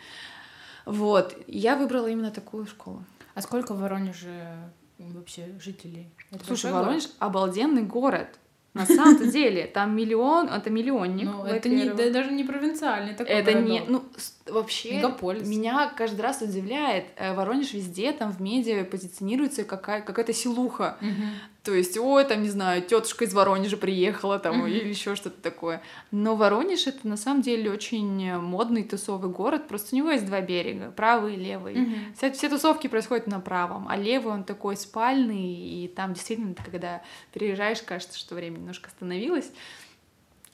[0.86, 1.38] Вот.
[1.48, 3.04] Я выбрала именно такую школу.
[3.34, 6.10] А сколько в Воронеже вообще жителей?
[6.32, 7.16] Это Слушай, Воронеж город?
[7.20, 8.28] обалденный город.
[8.74, 11.26] На самом-то деле, там миллион, это миллионник.
[11.26, 13.70] Ну, это не, да, даже не провинциальный такой Это городок.
[13.70, 14.04] не, ну,
[14.48, 15.48] вообще, Мегаполис.
[15.48, 20.98] меня каждый раз удивляет, э, Воронеж везде, там в медиа позиционируется какая, какая-то силуха.
[21.02, 21.24] Угу.
[21.64, 24.70] То есть, ой, там, не знаю, тетушка из Воронежа приехала там, mm-hmm.
[24.70, 25.82] или еще что-то такое.
[26.12, 29.70] Но Воронеж это на самом деле очень модный тусовый город.
[29.70, 31.76] Просто у него есть два берега, правый и левый.
[31.76, 32.16] Mm-hmm.
[32.18, 37.02] Все, все тусовки происходят на правом, а левый он такой спальный, и там действительно, когда
[37.32, 39.50] переезжаешь, кажется, что время немножко остановилось.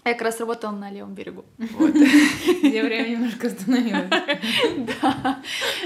[0.05, 1.43] Я как раз работала на левом берегу.
[1.57, 4.09] Где время немножко остановилось.
[5.01, 5.41] Да.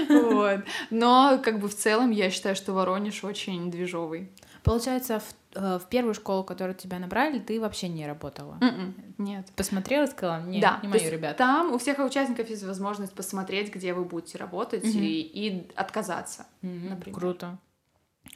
[0.08, 0.60] Вот.
[0.90, 4.28] Но как бы в целом я считаю, что Воронеж очень движовый.
[4.64, 8.56] Получается, в, э, в первую школу, которую тебя набрали, ты вообще не работала?
[8.62, 9.46] Mm-mm, м-м, нет.
[9.54, 11.36] Посмотрела, сказала, нет, да, не мои ребята.
[11.36, 15.00] Там у всех участников есть возможность посмотреть, где вы будете работать mm-hmm.
[15.00, 16.88] и, и отказаться, mm-hmm.
[16.88, 17.20] например.
[17.20, 17.58] Круто.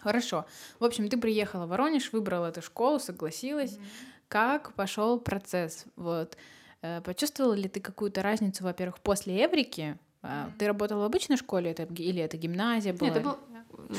[0.01, 0.45] Хорошо.
[0.79, 3.73] В общем, ты приехала в Воронеж, выбрала эту школу, согласилась.
[3.73, 4.29] Mm-hmm.
[4.29, 5.87] Как пошел процесс?
[5.97, 6.37] Вот.
[6.83, 9.99] Э, почувствовала ли ты какую-то разницу, во-первых, после Эврики?
[10.21, 13.09] А, ты работала в обычной школе это, или это гимназия была?
[13.09, 13.38] Нет, это был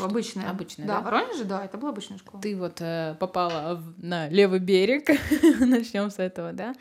[0.02, 0.50] обычная.
[0.50, 1.00] Обычная, да?
[1.00, 2.42] Да, Воронеже, да, это была обычная школа.
[2.42, 5.10] Ты вот э, попала в, на левый берег,
[5.60, 6.74] начнем с этого, да?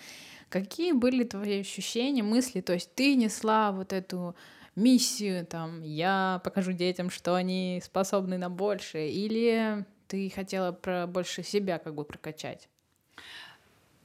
[0.49, 2.61] Какие были твои ощущения, мысли?
[2.61, 4.35] То есть ты несла вот эту
[4.75, 11.43] миссию, там, я покажу детям, что они способны на большее, или ты хотела про больше
[11.43, 12.69] себя как бы прокачать?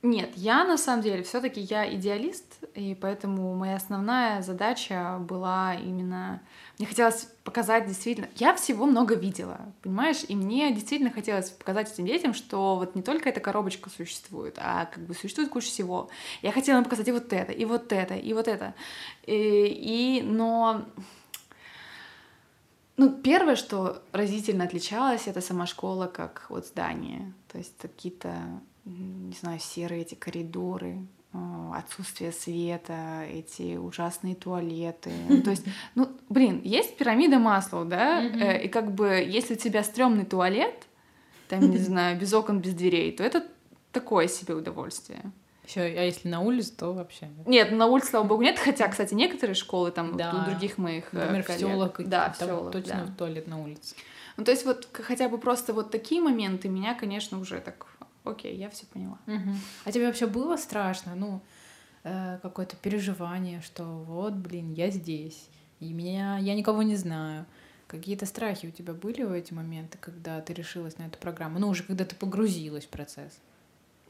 [0.01, 6.41] Нет, я на самом деле все-таки я идеалист, и поэтому моя основная задача была именно...
[6.79, 8.29] Мне хотелось показать действительно...
[8.35, 10.23] Я всего много видела, понимаешь?
[10.27, 14.85] И мне действительно хотелось показать этим детям, что вот не только эта коробочка существует, а
[14.85, 16.09] как бы существует куча всего.
[16.41, 18.73] Я хотела им показать и вот это, и вот это, и вот это.
[19.25, 20.85] И, и но...
[22.95, 27.33] Ну, первое, что разительно отличалось, это сама школа как вот здание.
[27.51, 28.31] То есть какие-то
[28.85, 31.05] не знаю, серые эти коридоры,
[31.73, 35.11] отсутствие света, эти ужасные туалеты.
[35.29, 35.65] Ну, то есть,
[35.95, 40.87] ну, блин, есть пирамида масла, да, э, и как бы, если у тебя стрёмный туалет,
[41.49, 43.43] там, не знаю, без окон, без дверей, то это
[43.91, 45.21] такое себе удовольствие.
[45.65, 47.71] Все, а если на улице, то вообще нет.
[47.71, 48.59] на улице, слава богу, нет.
[48.59, 50.43] Хотя, кстати, некоторые школы там да.
[50.43, 51.61] у других моих э, Например, коллег.
[51.61, 53.05] в селах, да, в селах, точно да.
[53.05, 53.95] в туалет на улице.
[54.35, 57.85] Ну, то есть вот хотя бы просто вот такие моменты меня, конечно, уже так
[58.23, 59.19] окей, я все поняла.
[59.27, 59.55] Угу.
[59.85, 61.41] А тебе вообще было страшно, ну,
[62.03, 67.45] э, какое-то переживание, что вот, блин, я здесь, и меня, я никого не знаю.
[67.87, 71.59] Какие-то страхи у тебя были в эти моменты, когда ты решилась на эту программу?
[71.59, 73.39] Ну, уже когда ты погрузилась в процесс.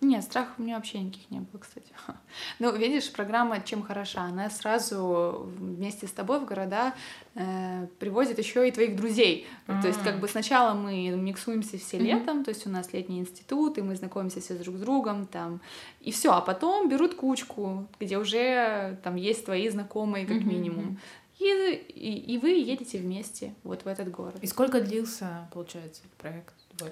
[0.01, 1.88] Нет, страхов у меня вообще никаких не было, кстати.
[2.60, 4.23] Ну, видишь, программа чем хороша?
[4.23, 6.93] Она сразу вместе с тобой в города
[7.36, 9.47] э, привозит еще и твоих друзей.
[9.67, 9.82] Mm-hmm.
[9.82, 12.01] То есть, как бы сначала мы миксуемся все mm-hmm.
[12.01, 15.62] летом, то есть у нас летний институт, и мы знакомимся все друг с другом, там,
[16.01, 20.43] и все, а потом берут кучку, где уже там есть твои знакомые, как mm-hmm.
[20.43, 20.99] минимум.
[21.39, 24.38] И, и, и вы едете вместе вот в этот город.
[24.41, 26.91] И сколько длился, получается, проект твой?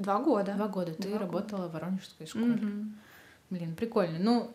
[0.00, 0.54] Два года.
[0.54, 0.94] Два года.
[0.94, 1.68] Ты Два работала года.
[1.68, 2.54] в Воронежской школе.
[2.54, 2.84] Угу.
[3.50, 4.18] Блин, прикольно.
[4.18, 4.50] Ну,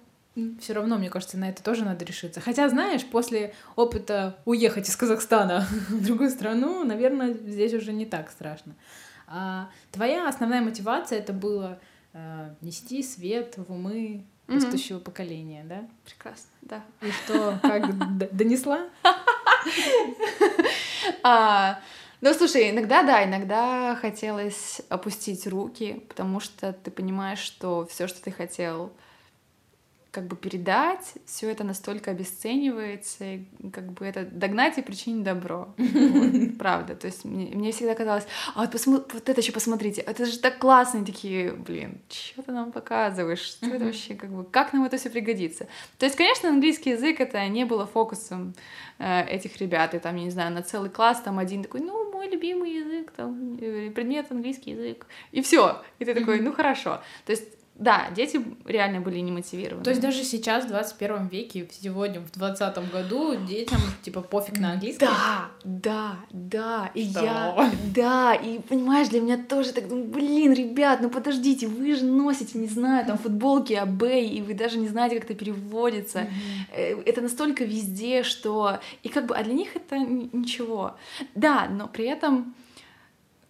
[0.59, 2.41] все равно, мне кажется, на это тоже надо решиться.
[2.41, 8.31] Хотя, знаешь, после опыта уехать из Казахстана в другую страну, наверное, здесь уже не так
[8.31, 8.73] страшно.
[9.27, 11.79] А твоя основная мотивация это было
[12.13, 15.87] э, нести свет в умы растущего mm поколения, да?
[16.05, 16.83] Прекрасно, да.
[17.01, 18.87] И что, как донесла?
[22.21, 28.21] Ну, слушай, иногда, да, иногда хотелось опустить руки, потому что ты понимаешь, что все, что
[28.23, 28.91] ты хотел
[30.15, 35.75] как бы передать, все это настолько обесценивается, и как бы это догнать и причинить добро.
[36.15, 36.95] Вот, правда.
[36.95, 39.03] То есть мне, мне всегда казалось, а вот, посмо...
[39.11, 43.39] вот это еще посмотрите, это же так классно, и такие, блин, что ты нам показываешь,
[43.39, 45.67] что это вообще, как бы, как нам это все пригодится?
[45.97, 48.53] То есть, конечно, английский язык это не было фокусом
[48.99, 52.11] э, этих ребят, и там, я не знаю, на целый класс там один такой, ну,
[52.11, 55.81] мой любимый язык, там, э, предмет английский язык, и все.
[55.99, 57.01] И ты такой, ну хорошо.
[57.25, 57.43] То есть
[57.77, 59.83] да, дети реально были не мотивированы.
[59.83, 64.71] То есть даже сейчас, в 21 веке, сегодня, в 20 году, детям, типа, пофиг на
[64.71, 65.05] английский?
[65.05, 66.91] Да, да, да.
[66.93, 67.21] И Что?
[67.21, 67.71] я...
[67.93, 72.57] Да, и понимаешь, для меня тоже так, ну, блин, ребят, ну подождите, вы же носите,
[72.57, 76.19] не знаю, там, футболки Абэй, и вы даже не знаете, как это переводится.
[76.19, 77.03] Mm-hmm.
[77.05, 78.79] Это настолько везде, что...
[79.03, 80.95] И как бы, а для них это ничего.
[81.35, 82.55] Да, но при этом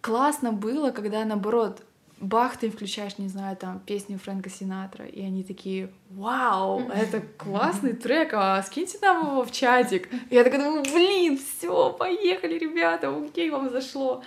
[0.00, 1.85] классно было, когда, наоборот,
[2.20, 7.92] бах, ты включаешь, не знаю, там, песню Фрэнка Синатра, и они такие, вау, это классный
[7.92, 10.08] трек, а скиньте нам его в чатик.
[10.30, 14.22] И я такая думаю, блин, все, поехали, ребята, окей, вам зашло.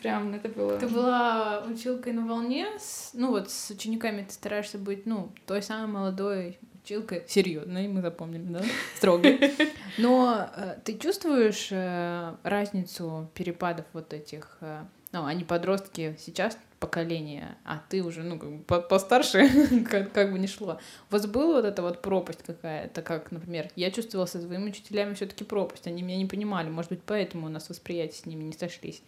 [0.00, 0.78] Прям это было...
[0.78, 5.60] Ты была училкой на волне, с, ну вот с учениками ты стараешься быть, ну, той
[5.60, 8.62] самой молодой училка серьезная, мы запомнили, да?
[8.96, 9.28] Строго.
[9.98, 17.56] Но э, ты чувствуешь э, разницу перепадов вот этих, э, ну, они подростки сейчас поколение,
[17.64, 19.48] а ты уже, ну, как бы постарше,
[19.90, 20.80] как, как бы не шло.
[21.10, 25.14] У вас была вот эта вот пропасть какая-то, как, например, я чувствовала со своими учителями
[25.14, 28.42] все таки пропасть, они меня не понимали, может быть, поэтому у нас восприятие с ними
[28.42, 29.02] не сошлись.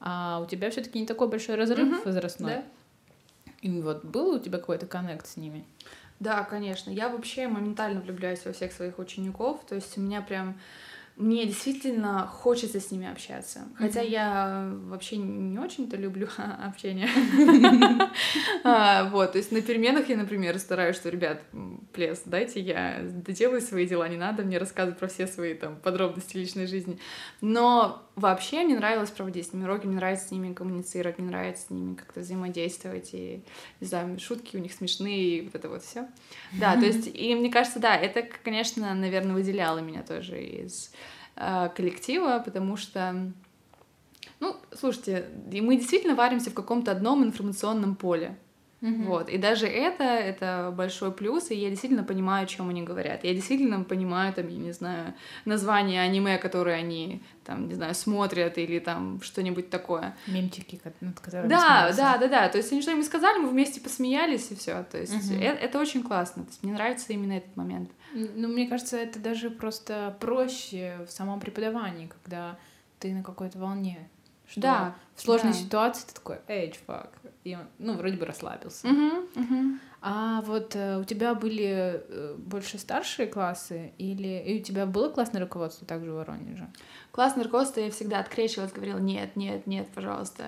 [0.00, 2.04] А у тебя все таки не такой большой разрыв mm-hmm.
[2.04, 2.56] возрастной.
[2.56, 2.64] Да.
[3.62, 5.64] И вот был у тебя какой-то коннект с ними?
[6.20, 6.90] Да, конечно.
[6.90, 9.64] Я вообще моментально влюбляюсь во всех своих учеников.
[9.66, 10.60] То есть у меня прям
[11.16, 13.68] мне действительно хочется с ними общаться.
[13.76, 14.10] Хотя mm-hmm.
[14.10, 16.28] я вообще не очень-то люблю
[16.66, 17.08] общение.
[18.66, 21.42] А, вот, то есть на переменах я, например, стараюсь, что, ребят,
[21.92, 26.38] плес, дайте я доделаю свои дела, не надо мне рассказывать про все свои там подробности
[26.38, 26.98] личной жизни.
[27.42, 31.66] Но вообще мне нравилось проводить с ними уроки, мне нравится с ними коммуницировать, мне нравится
[31.66, 33.44] с ними как-то взаимодействовать, и,
[33.80, 36.08] не знаю, шутки у них смешные, и вот это вот все.
[36.52, 40.90] Да, то есть, и мне кажется, да, это, конечно, наверное, выделяло меня тоже из
[41.36, 43.32] коллектива, потому что
[44.40, 48.36] ну, слушайте, мы действительно варимся в каком-то одном информационном поле.
[48.84, 49.04] Mm-hmm.
[49.06, 49.30] Вот.
[49.30, 53.24] И даже это, это большой плюс, и я действительно понимаю, о чем они говорят.
[53.24, 55.14] Я действительно понимаю, там, я не знаю,
[55.46, 60.14] название аниме, которые они, там, не знаю, смотрят, или там что-нибудь такое.
[60.26, 62.48] Мемчики, над которыми Да, да, да, да.
[62.50, 64.84] То есть они что-нибудь сказали, мы вместе посмеялись, и все.
[64.84, 65.42] То есть mm-hmm.
[65.42, 66.42] это, это очень классно.
[66.42, 67.90] То есть мне нравится именно этот момент.
[68.14, 72.58] Ну, мне кажется, это даже просто проще в самом преподавании, когда
[72.98, 74.08] ты на какой-то волне.
[74.46, 74.94] Что да.
[75.14, 75.58] В сложной да.
[75.58, 77.12] ситуации ты такой, эй, чувак,
[77.44, 78.86] и он, ну, вроде бы расслабился.
[78.86, 79.78] Uh-huh, uh-huh.
[80.06, 85.08] А вот э, у тебя были э, больше старшие классы, или и у тебя было
[85.08, 86.70] классное руководство также в Воронеже?
[87.10, 90.44] Классное руководство я всегда открещивалась, говорила, нет, нет, нет, пожалуйста.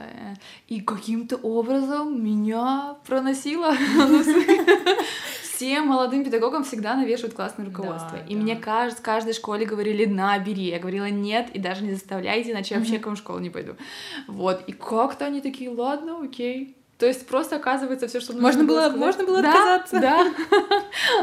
[0.68, 3.72] И каким-то образом меня проносило.
[5.56, 8.18] Всем молодым педагогам всегда навешивают классное руководство.
[8.28, 10.64] и мне кажется, каждой школе говорили, на, бери.
[10.64, 13.48] Я говорила, нет, и даже не заставляйте, иначе я вообще к вам в школу не
[13.48, 13.74] пойду.
[14.26, 18.64] Вот, и как-то они такие, ладно, окей, то есть просто оказывается все, что нужно можно
[18.64, 20.00] было, было можно было да, отказаться.
[20.00, 20.32] Да,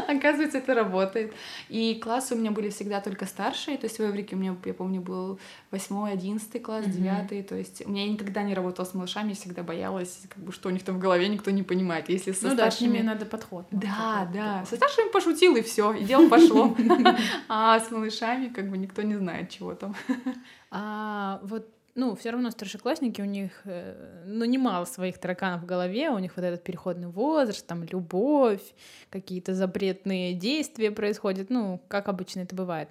[0.08, 1.32] оказывается, это работает.
[1.68, 3.76] И классы у меня были всегда только старшие.
[3.76, 5.40] То есть в Эврике у меня, я помню, был
[5.72, 7.42] восьмой, одиннадцатый класс, девятый.
[7.42, 10.68] То есть у меня никогда не работала с малышами, я всегда боялась, как бы, что
[10.68, 12.08] у них там в голове никто не понимает.
[12.08, 12.66] Если со ну старшими...
[12.66, 13.66] да, с ними надо подход.
[13.72, 14.64] Да, да.
[14.70, 16.76] Со старшими пошутил, и все, и дело пошло.
[17.48, 19.94] А с малышами как бы никто не знает, чего там.
[20.70, 26.10] А вот ну, все равно старшеклассники, у них, э, ну, немало своих тараканов в голове,
[26.10, 28.62] у них вот этот переходный возраст, там, любовь,
[29.10, 32.88] какие-то запретные действия происходят, ну, как обычно это бывает.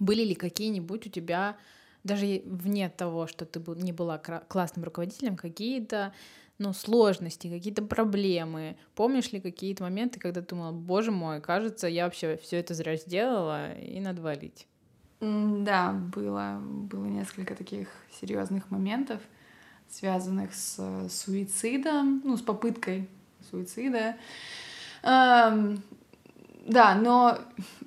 [0.00, 1.56] Были ли какие-нибудь у тебя,
[2.02, 6.12] даже вне того, что ты не была классным руководителем, какие-то
[6.58, 8.76] ну, сложности, какие-то проблемы.
[8.94, 12.96] Помнишь ли какие-то моменты, когда ты думала, боже мой, кажется, я вообще все это зря
[12.96, 14.66] сделала, и надо валить?
[15.20, 17.88] Да, было, было несколько таких
[18.20, 19.20] серьезных моментов,
[19.88, 23.08] связанных с суицидом, ну, с попыткой
[23.50, 24.16] суицида.
[25.02, 25.82] Эм,
[26.66, 27.38] да, но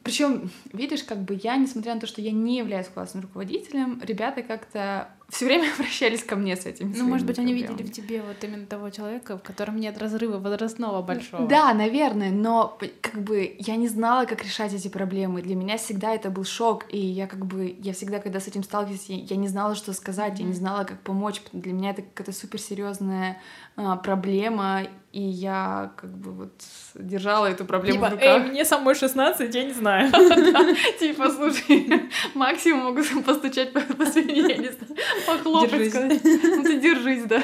[0.04, 4.42] причем, видишь, как бы я, несмотря на то, что я не являюсь классным руководителем, ребята
[4.42, 6.94] как-то все время обращались ко мне с этим.
[6.96, 10.40] Ну, может быть, они видели в тебе вот именно того человека, в котором нет разрыва
[10.40, 11.48] возрастного большого.
[11.48, 15.42] Да, наверное, но как бы я не знала, как решать эти проблемы.
[15.42, 18.64] Для меня всегда это был шок, и я как бы, я всегда, когда с этим
[18.64, 20.42] сталкивалась, я, я не знала, что сказать, mm-hmm.
[20.42, 21.42] я не знала, как помочь.
[21.52, 23.42] Для меня это какая-то суперсерьезная
[23.76, 26.54] а, проблема, и я как бы вот
[26.96, 28.28] держала эту проблему типа, в руках.
[28.28, 30.12] Эй, мне самой 16, я не знаю.
[31.00, 36.22] Типа, слушай, максимум могу постучать по спине, я не знаю похлопать, сказать.
[36.24, 37.44] Ну ты держись, да.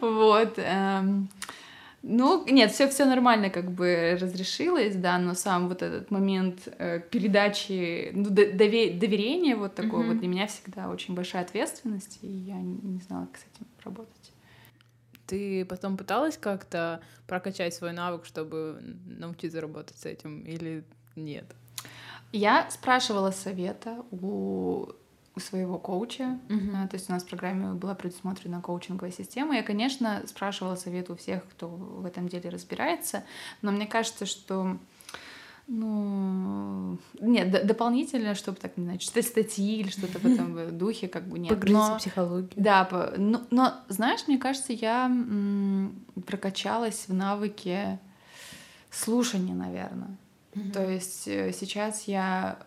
[0.00, 0.54] Вот.
[0.58, 1.28] Эм,
[2.02, 7.00] ну, нет, все все нормально как бы разрешилось, да, но сам вот этот момент э,
[7.00, 10.08] передачи, ну, доверения вот такое mm-hmm.
[10.08, 13.66] вот для меня всегда очень большая ответственность, и я не, не знала, как с этим
[13.84, 14.32] работать.
[15.26, 20.84] Ты потом пыталась как-то прокачать свой навык, чтобы научиться работать с этим, или
[21.16, 21.44] нет?
[22.32, 24.86] Я спрашивала совета у
[25.38, 26.38] у своего коуча.
[26.48, 26.88] Uh-huh.
[26.88, 29.56] То есть у нас в программе была предусмотрена коучинговая система.
[29.56, 33.24] Я, конечно, спрашивала совет у всех, кто в этом деле разбирается,
[33.62, 34.76] но мне кажется, что
[35.70, 41.08] ну, нет, д- дополнительно, чтобы так, не знаю, читать статьи или что-то в этом духе,
[41.08, 41.50] как бы нет.
[41.50, 42.50] Погрузиться в психологию.
[42.56, 47.98] Да, по, но, но, знаешь, мне кажется, я м- прокачалась в навыке
[48.90, 50.16] слушания, наверное.
[50.54, 50.72] Mm-hmm.
[50.72, 52.58] То есть э, сейчас я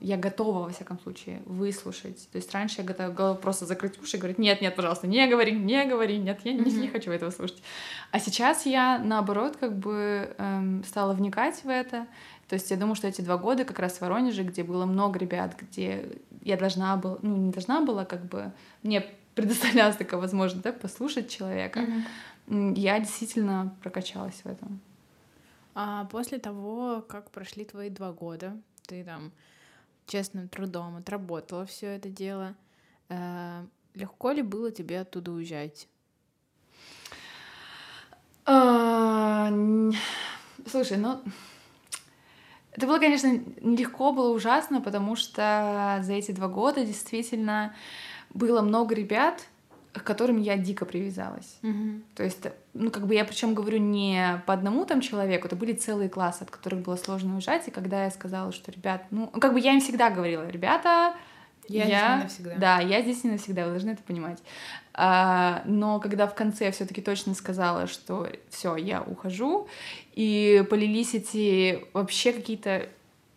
[0.00, 2.28] я готова, во всяком случае, выслушать.
[2.30, 5.52] То есть раньше я готова просто закрыть уши и говорить, нет, нет, пожалуйста, не говори,
[5.52, 7.62] не говори, нет, я не, не хочу этого слушать.
[8.10, 12.06] А сейчас я, наоборот, как бы эм, стала вникать в это.
[12.48, 15.18] То есть я думаю, что эти два года как раз в Воронеже, где было много
[15.18, 20.62] ребят, где я должна была, ну, не должна была, как бы, мне предоставлялась такая возможность,
[20.62, 21.86] да, послушать человека,
[22.46, 22.74] mm-hmm.
[22.76, 24.80] я действительно прокачалась в этом.
[25.74, 28.56] А после того, как прошли твои два года,
[28.88, 29.30] ты там
[30.06, 32.56] честным трудом отработала все это дело,
[33.10, 35.86] э, легко ли было тебе оттуда уезжать?
[38.46, 39.52] А,
[40.66, 41.22] слушай, ну
[42.72, 43.26] это было, конечно,
[43.60, 47.74] нелегко, было ужасно, потому что за эти два года действительно
[48.32, 49.46] было много ребят,
[49.92, 51.58] к которым я дико привязалась.
[51.62, 52.02] Mm-hmm.
[52.14, 52.46] То есть,
[52.78, 56.42] ну, как бы я причем говорю не по одному там человеку, это были целые классы,
[56.42, 57.66] от которых было сложно уезжать.
[57.66, 61.14] И когда я сказала, что, ребят, ну, как бы я им всегда говорила, ребята,
[61.66, 62.54] я, я здесь не навсегда.
[62.56, 64.38] Да, я здесь не навсегда, вы должны это понимать.
[64.94, 69.68] А, но когда в конце все-таки точно сказала, что все, я ухожу,
[70.14, 72.88] и полились эти вообще какие-то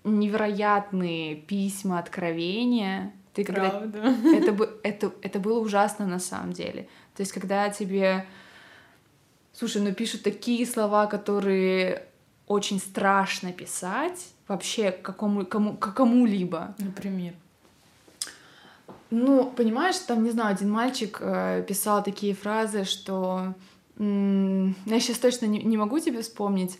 [0.03, 3.69] невероятные письма, откровения, ты когда...
[3.69, 4.15] Правда.
[4.35, 6.87] Это, это, это было ужасно на самом деле.
[7.15, 8.25] То есть, когда тебе...
[9.53, 12.05] Слушай, ну пишут такие слова, которые
[12.47, 16.75] очень страшно писать вообще какому, кому, кому-либо.
[16.77, 17.33] Например?
[19.09, 23.53] Ну, понимаешь, там, не знаю, один мальчик э, писал такие фразы, что...
[23.97, 26.79] М- я сейчас точно не, не могу тебе вспомнить,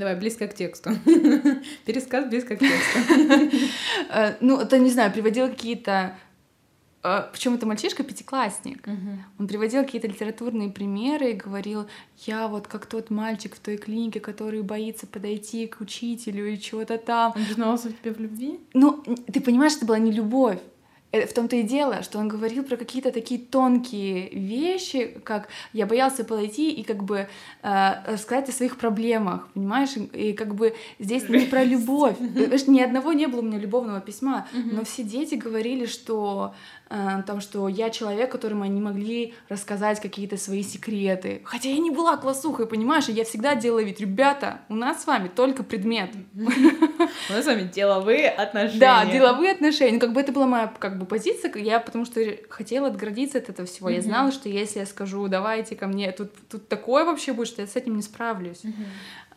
[0.00, 0.92] Давай, близко к тексту.
[1.84, 2.98] Пересказ близко к тексту.
[4.12, 6.16] Э, ну, это, не знаю, приводил какие-то
[7.02, 8.86] причем это мальчишка пятиклассник.
[8.86, 9.18] Uh-huh.
[9.38, 11.86] Он приводил какие-то литературные примеры и говорил,
[12.26, 16.98] я вот как тот мальчик в той клинике, который боится подойти к учителю или чего-то
[16.98, 17.32] там.
[17.34, 18.60] Он признался тебе в любви?
[18.74, 20.58] Ну, ты понимаешь, это была не любовь.
[21.12, 25.86] Э, в том-то и дело, что он говорил про какие-то такие тонкие вещи, как я
[25.86, 27.28] боялся подойти и как бы
[27.62, 29.90] э, рассказать о своих проблемах, понимаешь?
[30.12, 32.16] И как бы здесь не про любовь.
[32.66, 36.54] Ни одного не было у меня любовного письма, но все дети говорили, что
[36.90, 41.40] э, там, что я человек, которому они могли рассказать какие-то свои секреты.
[41.44, 43.08] Хотя я не была классухой, понимаешь?
[43.08, 46.10] И я всегда делала вид, ребята, у нас с вами только предмет.
[46.34, 48.80] У нас с вами деловые отношения.
[48.80, 49.94] Да, деловые отношения.
[49.94, 53.48] Ну, как бы это была моя как бы позиция, я потому что хотела отгородиться от
[53.48, 53.88] этого всего.
[53.88, 57.62] Я знала, что если я скажу, давайте ко мне, тут, тут такое вообще будет, что
[57.62, 58.62] я с этим не справлюсь.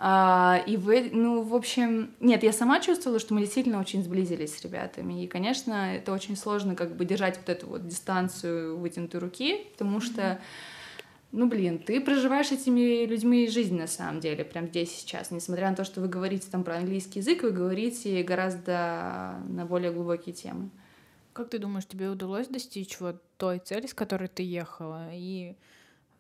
[0.06, 4.58] А, и вы, ну, в общем, нет, я сама чувствовала, что мы действительно очень сблизились
[4.58, 5.24] с ребятами.
[5.24, 10.02] И, конечно, это очень сложно как бы держать вот эту вот дистанцию вытянутой руки, потому
[10.02, 10.40] что mm-hmm
[11.34, 15.32] ну, блин, ты проживаешь этими людьми жизнь на самом деле, прям здесь сейчас.
[15.32, 19.92] Несмотря на то, что вы говорите там про английский язык, вы говорите гораздо на более
[19.92, 20.70] глубокие темы.
[21.34, 25.56] Как ты думаешь, тебе удалось достичь вот той цели, с которой ты ехала, и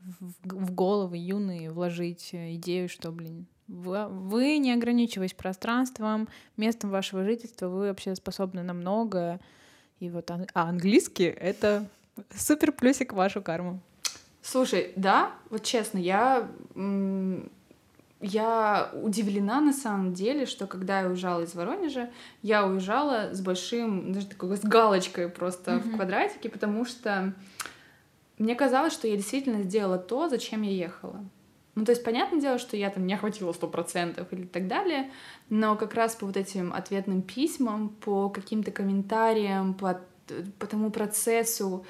[0.01, 7.67] в, в головы юные вложить идею, что, блин, вы, не ограничиваясь пространством, местом вашего жительства,
[7.67, 9.39] вы вообще способны на многое.
[9.99, 11.87] И вот ан- а английский— это
[12.35, 13.79] супер плюсик в вашу карму.
[14.41, 16.49] Слушай, да, вот честно, я
[18.25, 22.09] я удивлена на самом деле, что когда я уезжала из Воронежа,
[22.41, 25.79] я уезжала с большим, даже такой с галочкой просто mm-hmm.
[25.79, 27.33] в квадратике, потому что
[28.37, 31.23] мне казалось, что я действительно сделала то, зачем я ехала.
[31.75, 35.11] Ну, то есть, понятное дело, что я там не охватила сто процентов или так далее,
[35.49, 39.99] но как раз по вот этим ответным письмам, по каким-то комментариям, по,
[40.59, 41.85] по тому процессу,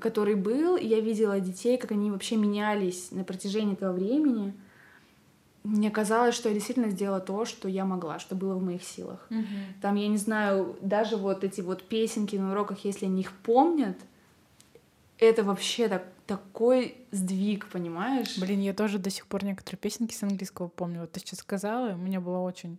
[0.00, 4.54] который был, я видела детей, как они вообще менялись на протяжении этого времени—
[5.68, 9.26] мне казалось, что я действительно сделала то, что я могла, что было в моих силах.
[9.30, 9.44] Угу.
[9.82, 13.98] Там, я не знаю, даже вот эти вот песенки на уроках, если они их помнят,
[15.18, 18.38] это вообще так, такой сдвиг, понимаешь?
[18.38, 21.00] Блин, я тоже до сих пор некоторые песенки с английского помню.
[21.00, 22.78] Вот ты сейчас сказала, у меня было очень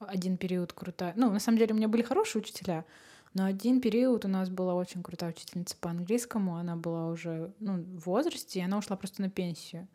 [0.00, 1.14] один период крутая.
[1.16, 2.84] Ну, на самом деле, у меня были хорошие учителя,
[3.34, 6.56] но один период у нас была очень крутая учительница по английскому.
[6.56, 9.88] Она была уже ну, в возрасте, и она ушла просто на пенсию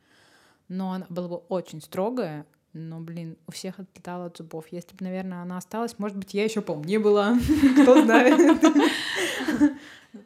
[0.68, 2.46] но она была бы очень строгая,
[2.78, 4.66] но, блин, у всех отлетала от зубов.
[4.72, 7.38] Если бы, наверное, она осталась, может быть, я еще поумнее была,
[7.82, 8.40] кто знает.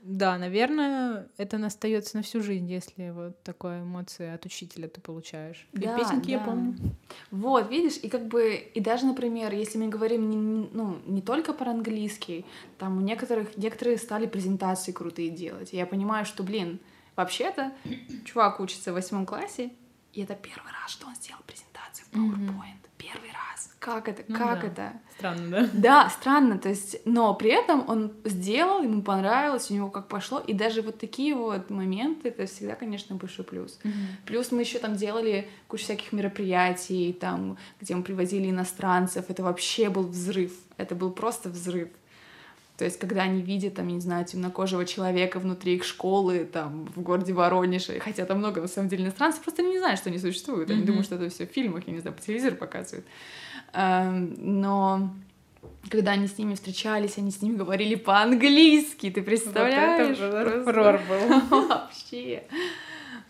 [0.03, 5.67] Да, наверное, это остается на всю жизнь, если вот такой эмоции от учителя ты получаешь.
[5.73, 6.31] И да, песенки да.
[6.33, 6.75] я помню.
[7.31, 10.37] Вот, видишь, и как бы, и даже, например, если мы говорим не,
[10.71, 12.45] ну, не только про английский,
[12.77, 15.73] там у некоторых, некоторые стали презентации крутые делать.
[15.73, 16.79] И я понимаю, что, блин,
[17.15, 17.71] вообще-то
[18.25, 19.71] чувак учится в восьмом классе,
[20.13, 22.77] и это первый раз, что он сделал презентацию презентации в PowerPoint.
[22.97, 23.73] Первый раз.
[23.79, 24.23] Как это?
[24.27, 24.67] Ну как да.
[24.67, 24.93] это?
[25.17, 25.69] Странно, да?
[25.73, 30.39] Да, странно, то есть, но при этом он сделал, ему понравилось, у него как пошло,
[30.39, 33.79] и даже вот такие вот моменты, это всегда, конечно, большой плюс.
[34.25, 39.89] Плюс мы еще там делали кучу всяких мероприятий, там, где мы привозили иностранцев, это вообще
[39.89, 41.89] был взрыв, это был просто взрыв.
[42.81, 46.85] То есть, когда они видят, там, я не знаю, темнокожего человека внутри их школы, там,
[46.95, 50.09] в городе Воронеже, хотя там много, на самом деле, иностранцев, просто они не знают, что
[50.09, 50.87] они существуют, они Мгм.
[50.87, 53.05] думают, что это все в фильмах, я не знаю, по телевизору показывают.
[53.73, 55.13] Эм, Но
[55.91, 60.17] когда они с ними встречались, они с ними говорили по-английски, ты представляешь?
[60.17, 61.67] Вот это фурор был.
[61.67, 62.45] Вообще.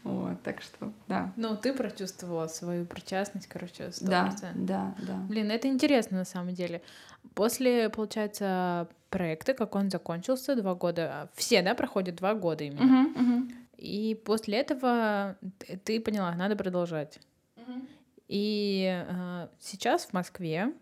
[0.04, 1.34] Вот, так что, да.
[1.36, 4.00] Ну, ты прочувствовала свою причастность, короче, 100%.
[4.08, 5.16] Да, да, да.
[5.28, 6.82] Блин, это интересно на самом деле.
[7.36, 12.84] После, получается, проекта, как он закончился, два года, все, да, проходят два года именно.
[12.84, 13.52] Мгм, мгм.
[13.78, 15.38] И после этого
[15.84, 17.20] ты поняла, надо продолжать.
[18.28, 20.74] И э, сейчас в Москве,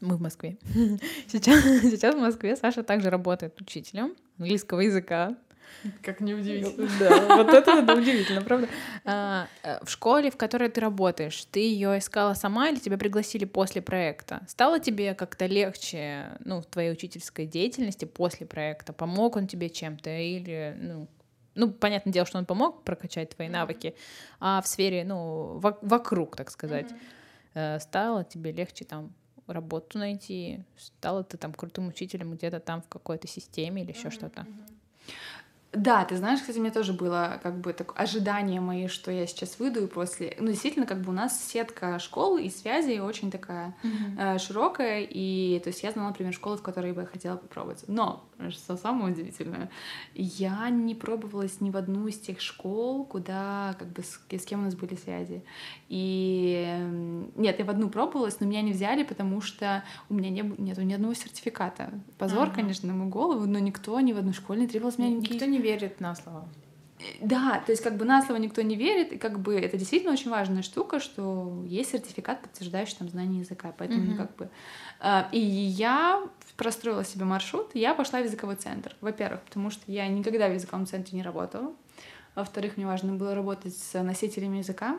[0.00, 0.56] мы в Москве,
[1.28, 5.36] сейчас, сейчас в Москве Саша также работает учителем английского языка.
[6.02, 6.88] Как неудивительно.
[6.98, 8.68] Да, вот это да, удивительно, правда?
[9.04, 13.44] А, э, В школе, в которой ты работаешь, ты ее искала сама или тебя пригласили
[13.44, 14.40] после проекта?
[14.48, 18.92] Стало тебе как-то легче, ну, в твоей учительской деятельности после проекта?
[18.92, 21.08] Помог он тебе чем-то или, ну,
[21.54, 23.94] ну, понятное дело, что он помог прокачать твои навыки,
[24.40, 26.94] а в сфере, ну, во- вокруг, так сказать,
[27.54, 29.12] э, стало тебе легче там
[29.46, 34.46] работу найти, стала ты там крутым учителем где-то там в какой-то системе или еще что-то?
[35.72, 39.26] Да, ты знаешь, кстати, у меня тоже было как бы так, ожидание мои, что я
[39.26, 40.34] сейчас выйду и после...
[40.40, 43.74] Ну, действительно, как бы у нас сетка школ и связей очень такая
[44.18, 47.84] э, широкая, и то есть я знала, например, школы, в которые бы я хотела попробовать.
[47.88, 49.68] Но, что самое удивительное,
[50.14, 54.60] я не пробовалась ни в одну из тех школ, куда, как бы, с, с кем
[54.60, 55.44] у нас были связи.
[55.88, 60.30] И м, нет, я в одну пробовалась, но меня не взяли, потому что у меня
[60.30, 61.90] не, нету ни одного сертификата.
[62.18, 62.54] Позор, Ага.
[62.56, 65.32] конечно, на мою голову, но никто ни в одной школе не требовал с меня никаких...
[65.34, 66.48] Никто не верит на слово.
[67.20, 70.12] Да, то есть как бы на слово никто не верит, и как бы это действительно
[70.14, 74.16] очень важная штука, что есть сертификат, подтверждающий там знание языка, поэтому Мгм.
[74.16, 74.48] как бы...
[75.00, 76.26] а, И я
[76.56, 78.96] простроила себе маршрут, я пошла в языковой центр.
[79.02, 81.74] Во-первых, потому что я никогда в языковом центре не работала.
[82.34, 84.98] Во-вторых, мне важно было работать с носителями языка.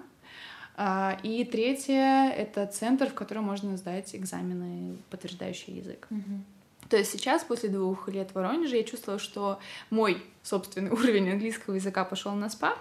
[0.76, 6.08] А, И третье— это центр, в котором можно сдать экзамены, подтверждающие язык.
[6.90, 9.60] То есть сейчас, после двух лет в Воронеже, я чувствовала, что
[9.90, 12.78] мой собственный уровень английского языка пошел на спад,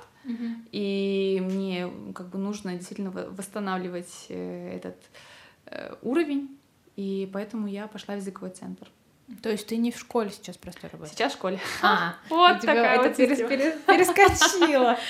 [0.73, 4.97] и мне как бы нужно действительно во- восстанавливать э, этот
[5.67, 6.57] э, уровень,
[6.97, 8.89] и поэтому я пошла в языковой центр.
[9.43, 11.13] То есть ты не в школе сейчас просто работаешь?
[11.17, 11.59] Сейчас в школе.
[11.83, 14.97] А, Вот такая это вот перес- перес- перескочило.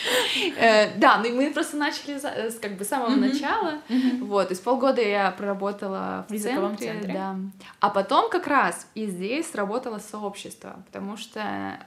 [0.58, 3.74] Э, Да, ну и мы просто начали э, как бы с самого начала.
[4.20, 7.12] Вот, есть полгода я проработала в, центре.
[7.12, 7.36] да.
[7.80, 11.40] А потом как раз и здесь сработало сообщество, потому что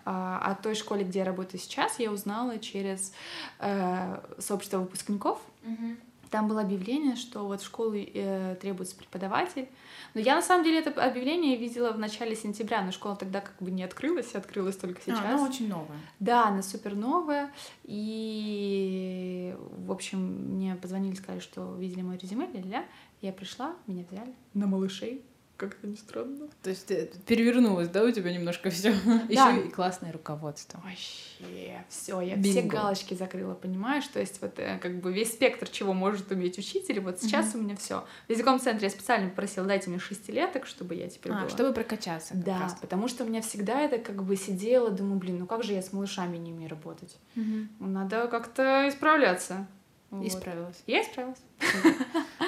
[0.05, 3.11] а, о той школе, где я работаю сейчас, я узнала через
[3.59, 5.39] э, сообщество выпускников.
[6.29, 9.67] Там было объявление, что вот в школу э, требуется преподаватель.
[10.13, 13.55] Но я на самом деле это объявление видела в начале сентября, но школа тогда как
[13.59, 15.19] бы не открылась, открылась только сейчас.
[15.19, 15.97] А, она очень новая.
[16.19, 17.51] Да, она супер новая.
[17.83, 20.19] И, в общем,
[20.55, 22.85] мне позвонили, сказали, что видели мое резюме, ля-ля.
[23.21, 25.23] Я пришла, меня взяли на малышей.
[25.59, 26.47] Как это ни странно.
[26.63, 26.87] То есть
[27.25, 28.93] перевернулось, да, у тебя немножко все.
[29.05, 29.49] Да.
[29.51, 30.79] Еще и классное руководство.
[30.85, 32.49] Вообще, все, я Бинго.
[32.49, 34.07] все галочки закрыла, понимаешь?
[34.07, 37.57] То есть вот э, как бы весь спектр, чего может уметь учитель, вот сейчас у
[37.57, 38.05] меня все.
[38.29, 41.49] В языковом центре я специально попросила, дайте мне шестилеток, чтобы я теперь А, была.
[41.49, 42.33] чтобы прокачаться.
[42.35, 42.75] Да, раз.
[42.79, 45.81] потому что у меня всегда это как бы сидела, думаю, блин, ну как же я
[45.81, 47.17] с малышами не умею работать?
[47.35, 47.69] Мгм.
[47.79, 49.67] Надо как-то исправляться.
[50.11, 50.25] Вот.
[50.25, 50.81] И справилась.
[50.87, 51.41] Я исправилась.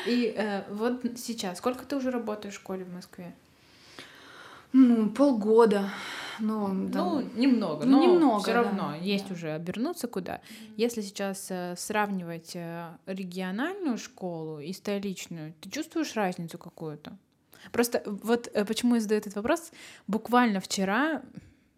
[0.07, 3.33] И э, вот сейчас, сколько ты уже работаешь в школе в Москве?
[4.73, 5.89] Ну, полгода.
[6.39, 7.03] Ну, да.
[7.03, 9.33] Ну, немного, Ну, но немного, все да, равно есть да.
[9.33, 10.41] уже обернуться куда.
[10.77, 17.17] Если сейчас э, сравнивать э, региональную школу и столичную, ты чувствуешь разницу какую-то?
[17.71, 19.71] Просто вот э, почему я задаю этот вопрос.
[20.07, 21.21] Буквально вчера,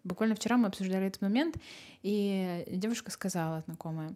[0.04, 1.56] буквально вчера мы обсуждали этот момент,
[2.02, 4.14] и девушка сказала знакомая,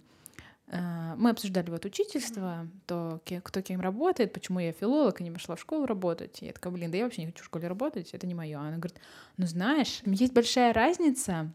[0.70, 5.60] мы обсуждали вот учительство, то кто кем работает, почему я филолог и не пошла в
[5.60, 6.42] школу работать.
[6.42, 8.58] И я такая, блин, да я вообще не хочу в школе работать, это не мое.
[8.58, 8.98] Она говорит,
[9.38, 11.50] ну знаешь, есть большая разница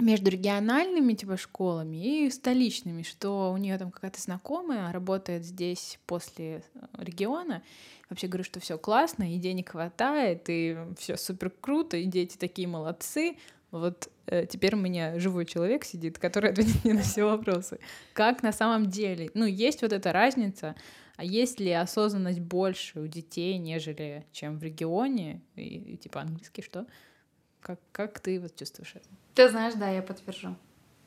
[0.00, 6.62] между региональными типа школами и столичными, что у нее там какая-то знакомая работает здесь после
[6.74, 7.62] э, региона.
[8.08, 12.66] Вообще говорю, что все классно, и денег хватает, и все супер круто, и дети такие
[12.66, 13.36] молодцы.
[13.70, 17.78] Вот э, теперь у меня живой человек сидит, который ответит мне на все вопросы.
[18.12, 19.30] Как на самом деле?
[19.34, 20.74] Ну, есть вот эта разница,
[21.16, 25.42] а есть ли осознанность больше у детей, нежели чем в регионе?
[25.54, 26.86] И, и типа английский что?
[27.60, 29.08] Как, как ты вот чувствуешь это?
[29.34, 30.56] Ты знаешь, да, я подтвержу.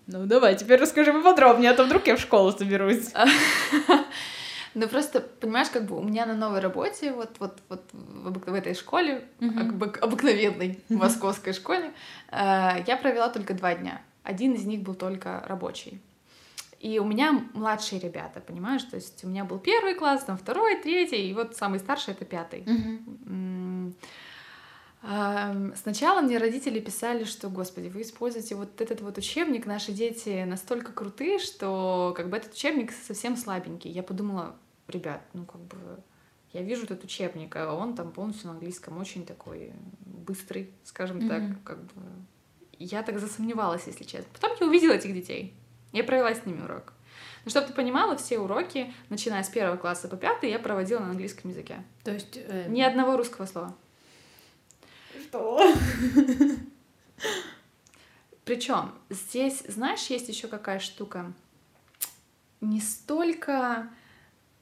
[0.05, 3.11] Ну, давай, теперь расскажи поподробнее, а то вдруг я в школу соберусь.
[4.76, 8.74] Ну просто, понимаешь, как бы у меня на новой работе, вот, вот, вот в, этой
[8.74, 9.99] школе, uh-huh.
[9.99, 10.97] обыкновенной uh-huh.
[10.97, 11.93] московской школе,
[12.32, 14.01] э, я провела только два дня.
[14.24, 16.01] Один из них был только рабочий.
[16.80, 18.84] И у меня младшие ребята, понимаешь?
[18.84, 22.26] То есть у меня был первый класс, там второй, третий, и вот самый старший это
[22.26, 22.63] пятый.
[22.63, 23.93] Uh-huh.
[25.76, 30.93] Сначала мне родители писали, что, господи, вы используете вот этот вот учебник, наши дети настолько
[30.93, 33.91] крутые, что как бы этот учебник совсем слабенький.
[33.91, 34.55] Я подумала,
[34.88, 36.03] ребят, ну как бы
[36.53, 39.73] я вижу этот учебник, а он там полностью на английском очень такой
[40.05, 41.27] быстрый, скажем mm-hmm.
[41.27, 42.01] так, как бы.
[42.77, 44.29] Я так засомневалась, если честно.
[44.34, 45.53] Потом я увидела этих детей.
[45.91, 46.93] Я провела с ними урок.
[47.45, 51.11] Но чтобы ты понимала, все уроки, начиная с первого класса по пятый, я проводила на
[51.11, 51.84] английском языке.
[52.03, 52.38] То есть...
[52.38, 52.67] Э...
[52.69, 53.75] Ни одного русского слова.
[55.21, 55.73] Что?
[58.45, 61.34] Причем здесь, знаешь, есть еще какая штука.
[62.61, 63.89] Не столько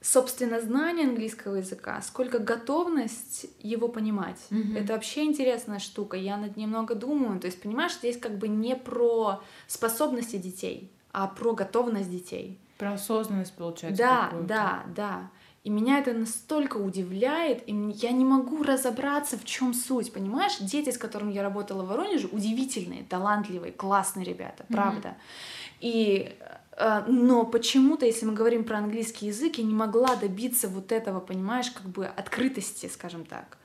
[0.02, 4.40] собственно, знание английского языка, сколько готовность его понимать.
[4.50, 4.80] Mm-hmm.
[4.80, 6.18] Это вообще интересная штука.
[6.18, 7.40] Я над ней много думаю.
[7.40, 12.60] То есть, понимаешь, здесь как бы не про способности детей, а про готовность детей.
[12.80, 14.02] Про осознанность, получается.
[14.02, 15.30] Да, да, да.
[15.64, 20.58] И меня это настолько удивляет, и я не могу разобраться, в чем суть, понимаешь?
[20.60, 25.10] Дети, с которыми я работала в Воронеже, удивительные, талантливые, классные ребята, правда.
[25.10, 25.78] Mm-hmm.
[25.82, 26.58] И э,
[27.08, 31.72] но почему-то, если мы говорим про английский язык, я не могла добиться вот этого, понимаешь,
[31.72, 33.58] как бы открытости, скажем так.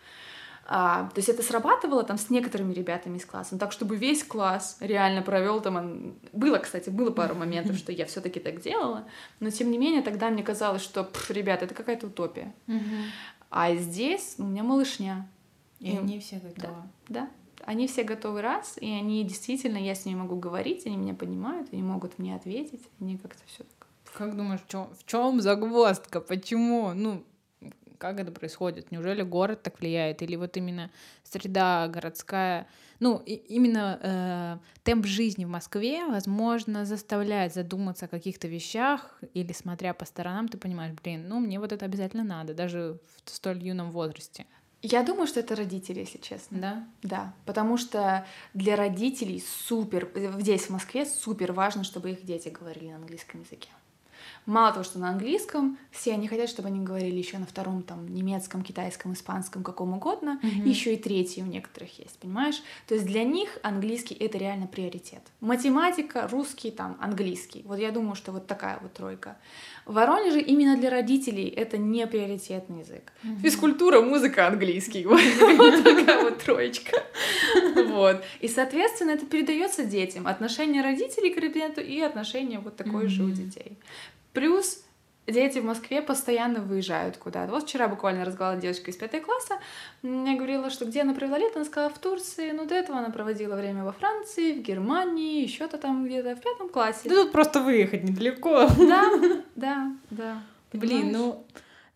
[0.68, 4.24] А, то есть это срабатывало там с некоторыми ребятами из класса, но так, чтобы весь
[4.24, 6.16] класс реально провел там...
[6.32, 9.06] Было, кстати, было пару моментов, что я все таки так делала,
[9.38, 12.52] но тем не менее тогда мне казалось, что, пф, ребята, это какая-то утопия.
[13.48, 15.28] А здесь у меня малышня.
[15.78, 16.82] И, и они все готовы.
[17.08, 17.30] Да, да.
[17.64, 21.68] Они все готовы раз, и они действительно, я с ними могу говорить, они меня понимают,
[21.72, 23.86] они могут мне ответить, они как-то все так.
[24.12, 26.20] Как думаешь, в чем загвоздка?
[26.20, 26.92] Почему?
[26.94, 27.24] Ну,
[27.98, 28.90] как это происходит?
[28.92, 30.22] Неужели город так влияет?
[30.22, 30.90] Или вот именно
[31.24, 32.66] среда городская,
[32.98, 39.52] ну, и, именно э, темп жизни в Москве, возможно, заставляет задуматься о каких-то вещах, или
[39.52, 43.62] смотря по сторонам, ты понимаешь, блин, ну, мне вот это обязательно надо, даже в столь
[43.62, 44.46] юном возрасте.
[44.82, 46.58] Я думаю, что это родители, если честно.
[46.58, 46.86] Да?
[47.02, 52.90] Да, потому что для родителей супер, здесь в Москве супер важно, чтобы их дети говорили
[52.90, 53.68] на английском языке.
[54.46, 58.06] Мало того, что на английском, все они хотят, чтобы они говорили еще на втором, там,
[58.06, 60.68] немецком, китайском, испанском, каком угодно, mm-hmm.
[60.68, 62.62] еще и третий у некоторых есть, понимаешь?
[62.86, 65.22] То есть для них английский— это реально приоритет.
[65.40, 67.64] Математика, русский, там, английский.
[67.66, 69.36] Вот я думаю, что вот такая вот тройка.
[69.86, 73.12] В Воронеже именно для родителей это не приоритетный язык.
[73.22, 73.40] Mm-hmm.
[73.42, 75.06] Физкультура, музыка, английский.
[75.06, 77.04] Вот такая вот троечка.
[77.86, 78.24] Вот.
[78.40, 80.26] И, соответственно, это передается детям.
[80.26, 83.78] Отношение родителей к предмету и отношение вот такое же у детей.
[84.32, 84.82] Плюс
[85.26, 87.52] дети в Москве постоянно выезжают куда-то.
[87.52, 89.58] Вот вчера буквально разговаривала девочка из пятой класса,
[90.02, 93.10] я говорила, что где она провела лето, она сказала, в Турции, ну до этого она
[93.10, 97.08] проводила время во Франции, в Германии, еще-то там где-то в пятом классе.
[97.08, 98.68] Да тут просто выехать недалеко.
[98.78, 99.10] Да,
[99.56, 100.42] да, да.
[100.72, 101.46] Блин, ну,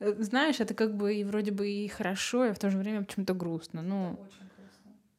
[0.00, 3.04] э, знаешь, это как бы и вроде бы и хорошо, и в то же время
[3.04, 3.82] почему-то грустно.
[3.82, 4.49] Ну, очень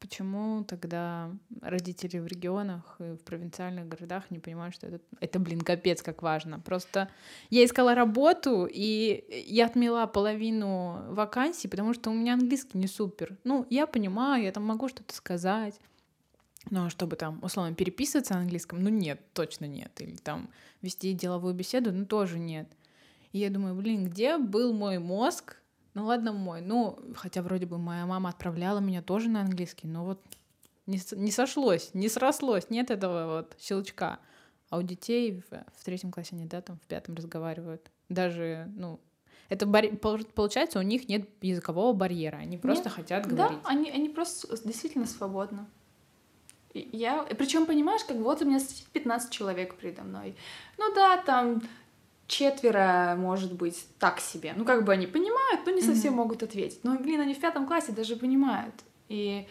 [0.01, 1.31] почему тогда
[1.61, 6.23] родители в регионах и в провинциальных городах не понимают, что это, это блин, капец, как
[6.23, 6.59] важно.
[6.59, 7.07] Просто
[7.49, 13.37] я искала работу, и я отмела половину вакансий, потому что у меня английский не супер.
[13.43, 15.79] Ну, я понимаю, я там могу что-то сказать,
[16.69, 19.91] но чтобы там, условно, переписываться на английском, ну нет, точно нет.
[20.01, 20.49] Или там
[20.81, 22.67] вести деловую беседу, ну тоже нет.
[23.31, 25.60] И я думаю, блин, где был мой мозг,
[25.93, 30.05] ну ладно мой, ну, хотя вроде бы моя мама отправляла меня тоже на английский, но
[30.05, 30.21] вот
[30.87, 34.19] не, не сошлось, не срослось, нет этого вот щелчка.
[34.69, 37.91] А у детей в, в третьем классе они, да, там в пятом разговаривают.
[38.07, 38.99] Даже, ну,
[39.49, 39.89] это бар...
[39.97, 43.61] получается, у них нет языкового барьера, они просто нет, хотят говорить.
[43.61, 45.65] Да, они, они просто действительно свободны.
[46.73, 48.61] Я, причем понимаешь, как вот у меня
[48.93, 50.37] 15 человек передо мной.
[50.77, 51.61] Ну да, там
[52.31, 54.53] четверо, может быть, так себе.
[54.55, 56.15] Ну, как бы они понимают, но не совсем mm-hmm.
[56.15, 56.83] могут ответить.
[56.83, 58.73] Но, блин, они в пятом классе даже понимают.
[59.09, 59.45] И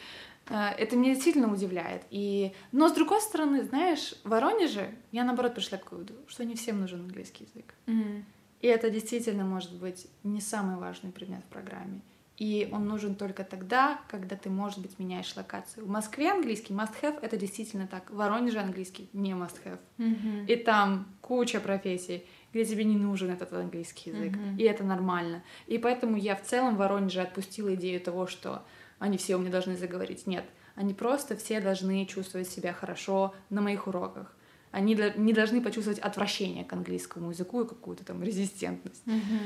[0.48, 2.02] э, это меня действительно удивляет.
[2.10, 2.52] И...
[2.72, 6.80] Но, с другой стороны, знаешь, в Воронеже я, наоборот, пришла к выводу, что не всем
[6.80, 7.74] нужен английский язык.
[7.86, 8.22] Mm-hmm.
[8.62, 12.00] И это действительно может быть не самый важный предмет в программе.
[12.40, 15.84] и он нужен только тогда, когда ты, может быть, меняешь локацию.
[15.84, 18.10] В Москве английский must have— это действительно так.
[18.10, 19.78] В Воронеже английский не must have.
[19.98, 20.46] Мгм.
[20.46, 24.36] И там куча профессий, где тебе не нужен этот английский язык.
[24.36, 24.56] Мгм.
[24.56, 25.42] И это нормально.
[25.66, 28.64] И поэтому я в целом в Воронеже отпустила идею того, что
[28.98, 30.26] они все у меня должны заговорить.
[30.26, 30.44] Нет,
[30.74, 34.36] они просто все должны чувствовать себя хорошо на моих уроках.
[34.70, 39.04] Они не должны почувствовать отвращение к английскому языку и какую-то там резистентность.
[39.06, 39.40] Мгм.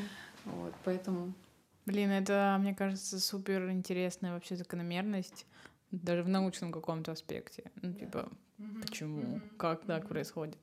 [0.45, 1.33] Вот, поэтому...
[1.87, 5.47] Блин, это, мне кажется, супер интересная вообще закономерность,
[5.91, 7.71] даже в научном каком-то аспекте.
[7.83, 8.29] Ну, типа,
[8.83, 10.57] почему, как так происходит?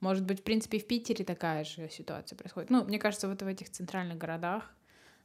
[0.00, 2.70] Может быть, в принципе, в Питере такая же ситуация происходит.
[2.70, 4.74] Ну, мне кажется, вот в этих центральных городах,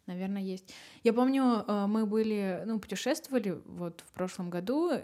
[0.08, 0.74] наверное, есть.
[1.04, 5.04] Я помню, э, мы были, ну, путешествовали вот в прошлом году, э,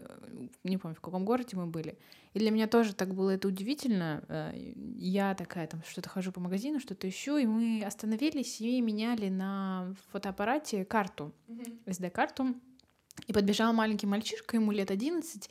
[0.63, 1.97] не помню, в каком городе мы были,
[2.34, 4.24] и для меня тоже так было это удивительно.
[4.28, 4.51] Э,
[4.95, 9.95] Я такая там что-то хожу по магазину, что-то ищу, и мы остановились и меняли на
[10.11, 11.34] фотоаппарате карту,
[11.86, 12.55] SD-карту,
[13.28, 15.49] и подбежал маленький мальчишка, ему лет 11,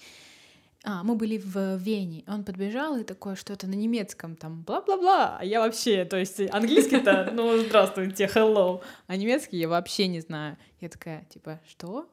[0.88, 2.22] а, мы были в Вене.
[2.28, 5.36] Он подбежал и такое что-то на немецком там бла-бла-бла.
[5.40, 8.82] А я вообще, то есть английский-то, ну, здравствуйте, hello.
[9.08, 10.56] А немецкий я вообще не знаю.
[10.80, 12.08] Я такая, типа, что?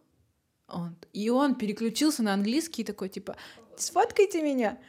[0.67, 0.95] Он...
[1.13, 3.36] И он переключился на английский и такой, типа,
[3.78, 4.80] сфоткайте меня.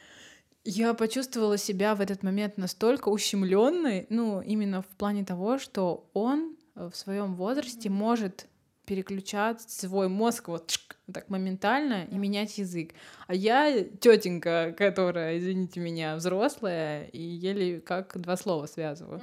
[0.65, 6.57] Я почувствовала себя в этот момент настолько ущемленной, ну, именно в плане того, что он
[6.75, 8.47] э, в своем возрасте может
[8.85, 12.91] переключать свой мозг вот чик, так моментально и менять язык.
[13.27, 19.21] А я тетенька, которая, извините меня, взрослая и еле как два слова связываю.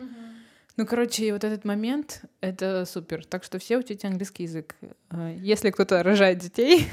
[0.78, 3.26] Ну, короче, вот этот момент— это супер.
[3.26, 4.76] Так что все учите английский язык.
[5.12, 6.88] Э, Если кто-то рожает детей,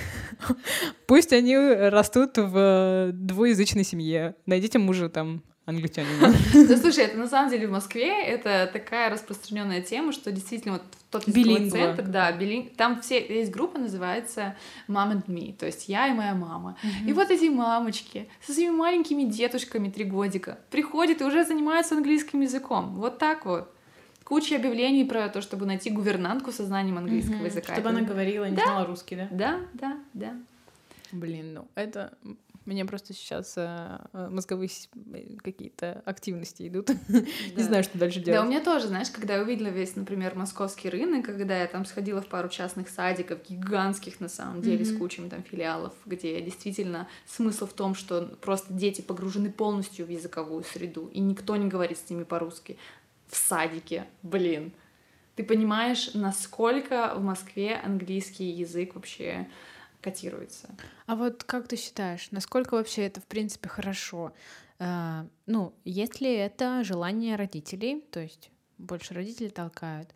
[1.07, 4.35] пусть они растут в двуязычной семье.
[4.47, 6.35] Найдите мужа там англичанина.
[6.69, 10.83] Да слушай, это на самом деле в Москве это такая распространенная тема, что действительно вот
[11.11, 11.77] тот языковой Билингва.
[11.79, 14.57] центр, да, билинг, там все, есть группа называется
[14.89, 16.77] Mom and Me, то есть я и моя мама.
[17.07, 22.41] И вот эти мамочки со своими маленькими детушками три годика приходят и уже занимаются английским
[22.41, 22.95] языком.
[22.97, 23.73] Вот так вот.
[24.25, 27.73] Куча объявлений про то, чтобы найти гувернантку со знанием английского языка.
[27.73, 28.65] Чтобы Это- она говорила, не Да.
[28.65, 29.29] знала русский, да?
[29.31, 30.37] Да, да, да.
[31.13, 32.13] Блин, ну это...
[32.69, 36.91] Мне просто сейчас э, э, мозговые с- э, какие-то активности идут.
[37.09, 37.25] Не
[37.57, 37.63] Да.
[37.63, 38.49] знаю, что дальше Да, у делать.
[38.51, 42.27] меня тоже, знаешь, когда я увидела весь, например, московский рынок, когда я там сходила в
[42.29, 44.99] пару частных садиков, гигантских на самом деле, с Мгм.
[44.99, 50.63] кучей там филиалов, где действительно смысл в том, что просто дети погружены полностью в языковую
[50.63, 52.77] среду, и никто не говорит с ними по-русски.
[53.29, 54.73] В садике, блин.
[55.37, 59.49] Ты понимаешь, насколько в Москве английский язык вообще
[60.01, 60.69] котируется?
[61.07, 64.33] А вот как ты считаешь, насколько вообще это в принципе хорошо?
[64.79, 70.15] Э, ну, есть ли это желание родителей, то есть больше родители толкают?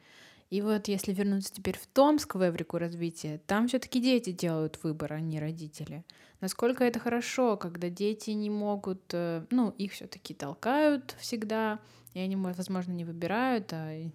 [0.51, 4.79] И вот если вернуться теперь в Томск, в Эврику развития, там все таки дети делают
[4.83, 6.05] выбор, а не родители.
[6.43, 11.79] Насколько это хорошо, когда дети не могут, э, ну, их все таки толкают всегда,
[12.13, 14.11] и они, мо- возможно, не выбирают, а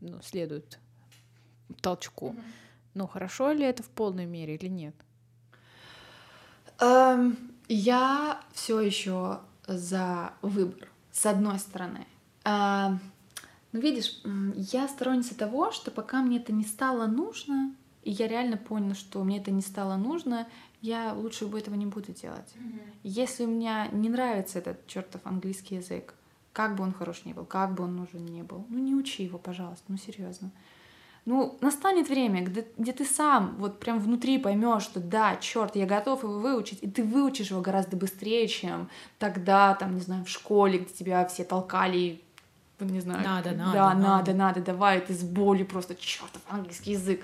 [0.00, 0.78] ну, следуют
[1.80, 2.36] толчку.
[2.96, 4.94] Ну, хорошо ли это в полной мере или нет?
[6.80, 7.36] Эм,
[7.68, 12.06] я все еще за выбор, с одной стороны.
[12.44, 13.00] Эм,
[13.72, 14.22] ну, видишь,
[14.54, 19.22] я сторонница того, что пока мне это не стало нужно, и я реально поняла, что
[19.24, 20.48] мне это не стало нужно,
[20.80, 22.54] я лучше бы этого не буду делать.
[23.02, 26.14] Если у меня не нравится этот чертов английский язык,
[26.54, 29.22] как бы он хорош ни был, как бы он нужен не был, ну не учи
[29.22, 30.50] его, пожалуйста, ну серьезно.
[31.26, 35.84] Ну, настанет время, где, где ты сам вот прям внутри поймешь, что да, черт, я
[35.84, 40.28] готов его выучить, и ты выучишь его гораздо быстрее, чем тогда, там, не знаю, в
[40.28, 42.22] школе, где тебя все толкали,
[42.78, 44.34] ну, не знаю, Надо, да, надо, надо, надо.
[44.34, 47.20] надо, давай, ты с болью просто, чертов английский язык.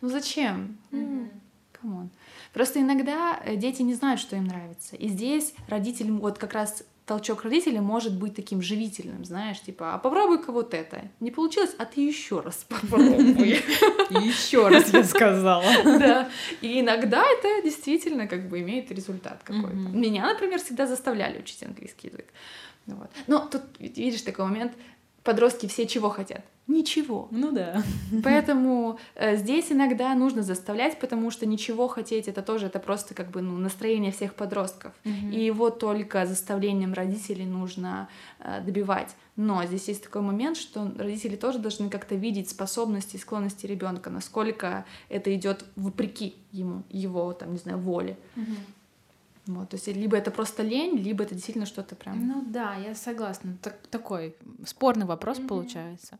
[0.00, 0.78] Ну зачем?
[0.90, 1.28] Ну,
[1.72, 2.10] come on.
[2.54, 4.96] Просто иногда э, дети не знают, что им нравится.
[4.96, 9.98] И здесь родитель, вот как раз толчок родителя может быть таким живительным, знаешь, типа, а
[9.98, 11.10] попробуй-ка вот это.
[11.20, 13.62] Не получилось, а ты еще раз попробуй.
[14.10, 15.64] Еще раз я сказала.
[15.84, 16.28] Да.
[16.60, 19.74] И иногда это действительно как бы имеет результат какой-то.
[19.74, 22.26] Меня, например, всегда заставляли учить английский язык.
[22.86, 23.10] Вот.
[23.26, 24.72] Но тут, видишь, такой момент,
[25.24, 26.44] подростки все чего хотят?
[26.66, 27.28] Ничего.
[27.30, 27.82] Ну да.
[28.22, 33.30] Поэтому э, здесь иногда нужно заставлять, потому что ничего хотеть это тоже это просто как
[33.30, 34.92] бы ну, настроение всех подростков.
[35.04, 38.08] И его только заставлением родителей нужно
[38.38, 39.14] э, добивать.
[39.36, 44.08] Но здесь есть такой момент, что родители тоже должны как-то видеть способности и склонности ребенка,
[44.08, 48.16] насколько это идет вопреки ему, его там, не знаю, воле.
[49.46, 52.26] Вот, то есть либо это просто лень, либо это действительно что-то прям.
[52.26, 53.58] Ну да, я согласна.
[53.62, 55.48] Так- такой спорный вопрос Мгм.
[55.48, 56.18] получается.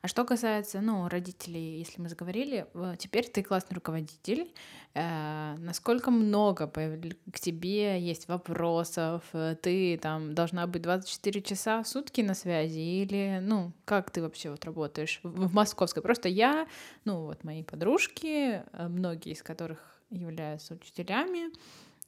[0.00, 2.66] А что касается, ну, родителей, если мы заговорили,
[2.98, 4.50] теперь ты классный руководитель.
[4.94, 9.22] Э, насколько много к тебе есть вопросов?
[9.62, 14.50] Ты там должна быть 24 часа в сутки на связи или, ну, как ты вообще
[14.50, 16.02] вот работаешь в, в московской?
[16.02, 16.66] Просто я,
[17.04, 19.78] ну, вот мои подружки, э, многие из которых
[20.10, 21.52] являются учителями,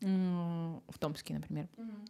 [0.05, 1.69] в Томске, например.
[1.77, 2.09] Mm-hmm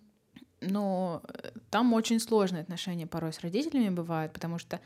[0.66, 4.80] но э, там очень сложные отношения порой с родителями бывают, потому что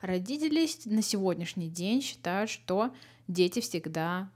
[0.00, 2.92] родители на сегодняшний день считают, что
[3.28, 4.30] дети всегда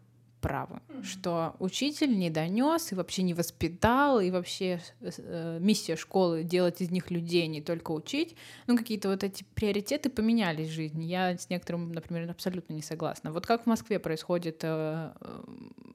[0.47, 1.03] правы, mm-hmm.
[1.03, 6.93] что учитель не донес и вообще не воспитал, и вообще э, миссия школы делать из
[6.93, 8.37] них людей, не только учить.
[8.69, 11.05] Ну, какие-то вот эти приоритеты поменялись в жизни.
[11.05, 13.33] Я с некоторым, например, абсолютно не согласна.
[13.33, 15.45] Вот как в Москве происходит э, э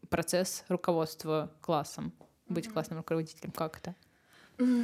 [0.09, 2.11] процесс руководства классом,
[2.49, 2.73] быть mm-hmm.
[2.73, 3.95] классным руководителем, как это?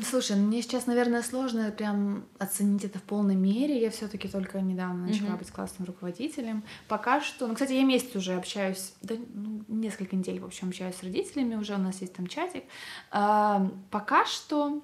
[0.04, 3.80] Слушай, ну, мне сейчас, наверное, сложно прям оценить это в полной мере.
[3.80, 5.40] Я все-таки только недавно начала mm-hmm.
[5.40, 6.64] быть классным руководителем.
[6.88, 10.96] Пока что, ну, кстати, я месяц уже общаюсь, да, ну, несколько недель, в общем, общаюсь
[10.96, 12.64] с родителями, уже у нас есть там чатик.
[13.12, 14.82] А, пока что,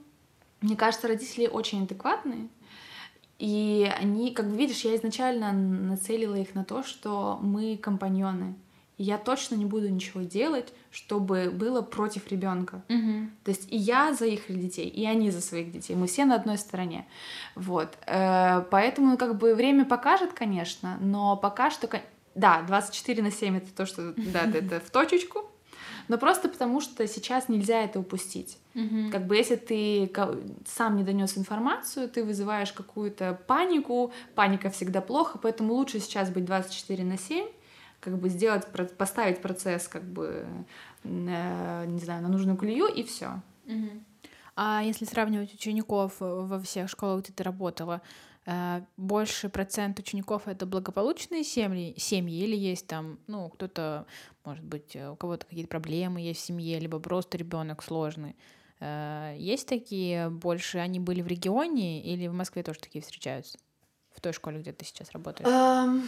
[0.61, 2.49] мне кажется, родители очень адекватные.
[3.39, 8.55] И они, как бы видишь, я изначально нацелила их на то, что мы компаньоны
[8.97, 12.83] я точно не буду ничего делать, чтобы было против ребенка.
[12.89, 13.29] Угу.
[13.43, 15.95] То есть и я за их детей, и они за своих детей.
[15.95, 17.07] Мы все на одной стороне.
[17.55, 17.97] Вот.
[18.05, 21.89] Э, поэтому ну, как бы время покажет, конечно, но пока что...
[22.35, 25.51] Да, 24 на 7 это то, что да, это в точечку,
[26.07, 28.57] но просто потому что сейчас нельзя это упустить.
[28.75, 29.11] Угу.
[29.11, 30.11] Как бы если ты
[30.65, 36.45] сам не донес информацию, ты вызываешь какую-то панику, паника всегда плохо, поэтому лучше сейчас быть
[36.45, 37.45] 24 на 7,
[38.03, 40.45] как бы сделать, поставить процесс, как бы,
[41.03, 43.41] э, не знаю, на нужную колею, и все.
[44.55, 48.01] А если сравнивать учеников э, во всех школах, где ты работала,
[48.45, 54.05] э, больше процент учеников это благополучные семьи, семьи или есть там, ну, кто-то,
[54.45, 58.35] может быть, у кого-то какие-то проблемы есть в семье, либо просто ребенок сложный.
[59.37, 63.57] Есть такие больше, они были в регионе или в Москве тоже такие встречаются?
[64.13, 65.47] В той школе, где ты сейчас работаешь?
[65.47, 66.03] Um...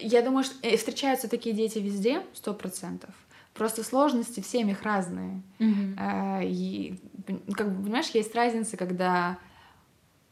[0.00, 3.10] Я думаю, что э, встречаются такие дети везде, сто процентов.
[3.52, 5.40] Просто сложности в семьях разные.
[5.60, 6.44] Mm-hmm.
[6.44, 6.98] И,
[7.54, 9.38] как бы, понимаешь, есть разница, когда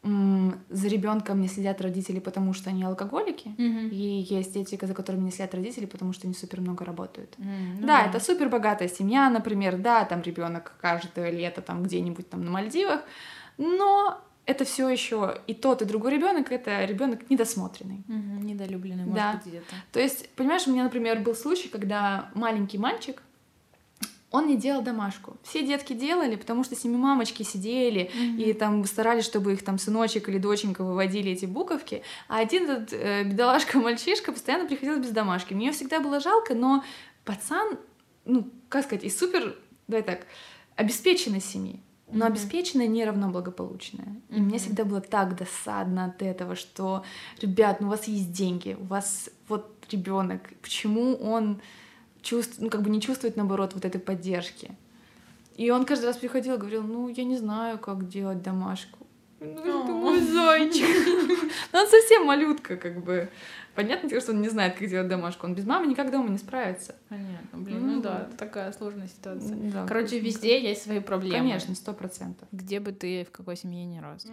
[0.02, 3.90] за ребенком не следят родители, потому что они алкоголики, mm-hmm.
[3.90, 7.36] и есть дети, за которыми не следят родители, потому что они супер много работают.
[7.38, 7.76] Mm-hmm.
[7.78, 12.28] Ну, да, да, это супер богатая семья, например, да, там ребенок каждое лето там где-нибудь
[12.28, 13.02] там на Мальдивах,
[13.58, 18.03] но это все еще и тот, и другой ребенок это ребенок недосмотренный.
[18.09, 19.32] Угу, недолюбленный, может да.
[19.34, 19.74] быть, где-то.
[19.93, 23.22] То есть, понимаешь, у меня, например, был случай, когда маленький мальчик,
[24.32, 25.36] он не делал домашку.
[25.43, 28.43] Все детки делали, потому что с ними мамочки сидели mm-hmm.
[28.43, 32.03] и там старались, чтобы их там сыночек или доченька выводили эти буковки.
[32.28, 35.53] А один этот э, бедолашка-мальчишка постоянно приходил без домашки.
[35.53, 36.82] Мне всегда было жалко, но
[37.24, 37.78] пацан,
[38.24, 39.55] ну, как сказать, из супер,
[39.86, 40.26] давай так,
[40.76, 41.78] обеспеченной семьи
[42.12, 44.16] но обеспеченное не равно благополучное.
[44.30, 47.04] И мне всегда было так досадно от этого, что,
[47.40, 51.60] ребят, ну у вас есть деньги, у вас вот ребенок, почему он
[52.22, 54.70] чувств, ну, как бы не чувствует, наоборот, вот этой поддержки.
[55.56, 58.98] И он каждый раз приходил и говорил, ну, я не знаю, как делать домашку.
[59.40, 60.86] Ну, мой зайчик.
[61.72, 63.28] Ну, он совсем малютка, как бы.
[63.74, 65.46] Понятно, что он не знает, как делать домашку.
[65.46, 66.94] Он без мамы никак дома не справится.
[67.08, 69.56] Понятно, блин, ну, ну да, это такая сложная ситуация.
[69.72, 71.38] Да, Короче, везде есть свои проблемы.
[71.38, 72.48] Конечно, сто процентов.
[72.52, 74.26] Где бы ты, в какой семье не рос.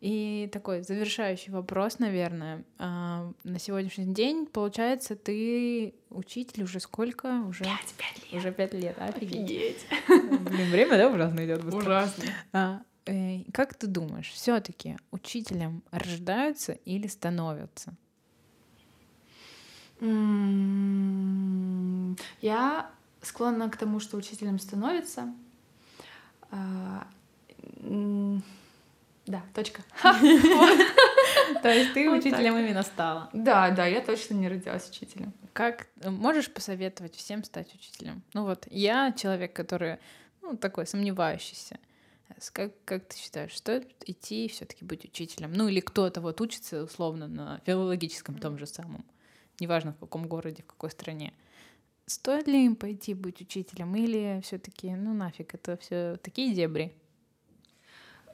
[0.00, 2.64] И такой завершающий вопрос, наверное.
[2.76, 7.44] А, на сегодняшний день, получается, ты учитель уже сколько?
[7.48, 8.40] Уже пять, пять лет.
[8.40, 9.86] Уже пять лет, офигеть.
[10.08, 10.40] офигеть.
[10.40, 11.78] Блин, время, да, ужасно идет быстро.
[11.78, 12.24] Ужасно.
[12.52, 17.94] А, э, как ты думаешь, все-таки учителем рождаются или становятся?
[22.40, 22.90] Я
[23.20, 25.32] склонна к тому, что учителем становится.
[26.50, 27.06] А,
[29.26, 29.82] да, точка.
[31.62, 33.30] То есть ты учителем именно стала?
[33.32, 35.32] Да, да, я точно не родилась учителем.
[35.52, 38.22] Как можешь посоветовать всем стать учителем?
[38.34, 39.98] Ну вот я человек, который
[40.42, 41.78] ну, такой сомневающийся.
[42.52, 45.52] Как, как ты считаешь, стоит идти все-таки быть учителем?
[45.52, 49.04] Ну или кто-то вот учится условно на филологическом том же самом
[49.62, 51.32] неважно в каком городе, в какой стране.
[52.06, 56.92] Стоит ли им пойти быть учителем или все-таки, ну нафиг, это все такие дебри?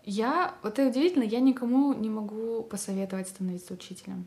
[0.04, 4.26] Я, вот это удивительно, я никому не могу посоветовать становиться учителем.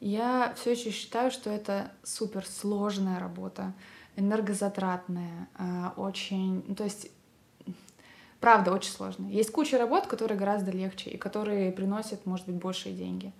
[0.00, 3.72] Я все еще считаю, что это супер сложная работа,
[4.16, 7.10] энергозатратная, а, очень, ну, то есть
[8.44, 9.26] правда очень сложно.
[9.28, 13.32] Есть куча работ, которые гораздо легче и которые приносят, может быть, большие деньги.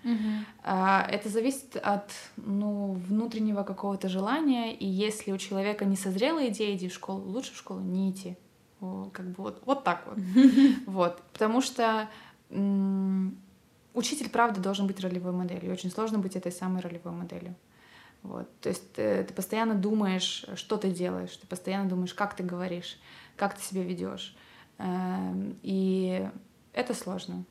[0.62, 6.74] А, это зависит от ну, внутреннего какого-то желания, и если у человека не созрела идея
[6.74, 8.38] идти в школу, лучше в школу не идти.
[9.12, 10.18] Как бы вот, вот так вот.
[10.86, 11.20] Вот.
[11.34, 12.08] Потому что
[13.92, 15.70] учитель, правда, должен быть ролевой моделью.
[15.70, 17.54] Очень сложно быть этой самой ролевой моделью.
[18.22, 18.48] Вот.
[18.62, 22.42] То есть ты, э, ты постоянно думаешь, что ты делаешь, ты постоянно думаешь, как ты
[22.42, 22.98] говоришь,
[23.36, 24.34] как ты себя ведешь.
[24.78, 26.28] Эм, и
[26.72, 27.44] это сложно.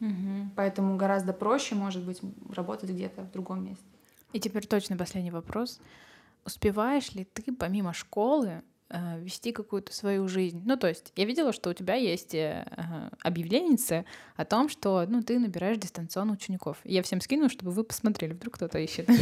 [0.00, 0.50] Угу.
[0.56, 3.84] Поэтому гораздо проще, может быть, работать где-то в другом месте.
[4.32, 5.80] И теперь точно последний вопрос.
[6.44, 10.62] Успеваешь ли ты помимо школы вести какую-то свою жизнь.
[10.64, 12.66] Ну, то есть я видела, что у тебя есть э,
[13.22, 14.04] объявленницы
[14.36, 16.78] о том, что ну, ты набираешь дистанционно учеников.
[16.84, 19.08] Я всем скину, чтобы вы посмотрели, вдруг кто-то ищет.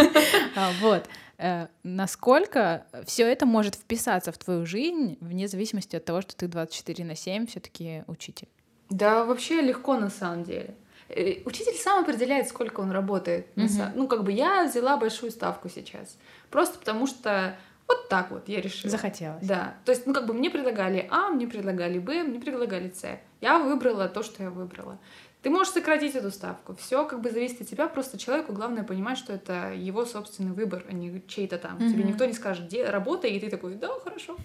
[0.56, 1.08] А, вот.
[1.38, 6.48] Э, насколько все это может вписаться в твою жизнь, вне зависимости от того, что ты
[6.48, 8.48] 24 на 7 все-таки учитель?
[8.90, 10.74] Да, вообще легко на самом деле.
[11.10, 13.46] Э, учитель сам определяет, сколько он работает.
[13.56, 13.92] Mm-hmm.
[13.94, 16.16] Ну, как бы я взяла большую ставку сейчас.
[16.50, 17.56] Просто потому что
[17.88, 18.90] вот так вот я решила.
[18.90, 19.44] Захотелось.
[19.44, 19.74] Да.
[19.84, 23.18] То есть, ну, как бы мне предлагали А, мне предлагали Б, мне предлагали С.
[23.40, 24.98] Я выбрала то, что я выбрала.
[25.42, 26.74] Ты можешь сократить эту ставку.
[26.76, 27.88] Все как бы зависит от тебя.
[27.88, 31.78] Просто человеку главное понимать, что это его собственный выбор, а не чей-то там.
[31.78, 31.92] Mm-hmm.
[31.92, 34.36] Тебе никто не скажет, где работай, и ты такой, да, хорошо.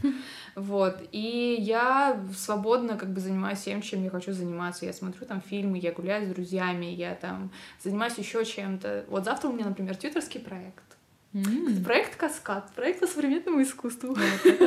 [0.55, 1.01] Вот.
[1.11, 4.85] И я свободно как бы занимаюсь всем, чем я хочу заниматься.
[4.85, 7.51] Я смотрю там фильмы, я гуляю с друзьями, я там
[7.83, 9.05] занимаюсь еще чем-то.
[9.09, 10.94] Вот завтра у меня, например, твиттерский проект.
[11.35, 11.83] Mm.
[11.83, 14.15] Проект Каскад, проект по современному искусству.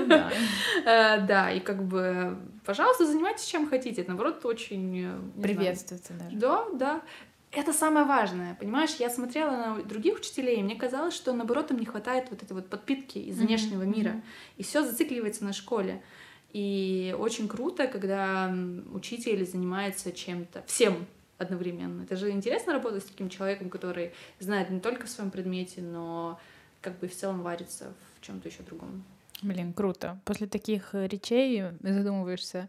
[0.07, 0.31] да.
[0.85, 4.03] Э, да, и как бы, пожалуйста, занимайтесь чем хотите.
[4.03, 5.33] Это, наоборот, очень...
[5.43, 6.37] Приветствуется даже.
[6.37, 7.03] Да, да.
[7.51, 8.97] Это самое важное, понимаешь?
[8.99, 12.53] Я смотрела на других учителей, и мне казалось, что, наоборот, им не хватает вот этой
[12.53, 14.21] вот подпитки из внешнего мира.
[14.59, 16.03] И все зацикливается на школе.
[16.53, 18.55] И очень круто, когда
[18.93, 21.07] учитель занимается чем-то, всем
[21.39, 22.03] одновременно.
[22.03, 26.39] Это же интересно работать с таким человеком, который знает не только в своем предмете, но
[26.81, 29.05] как бы в целом варится в чем-то еще другом.
[29.43, 30.21] Блин, круто.
[30.25, 32.69] После таких э, речей задумываешься,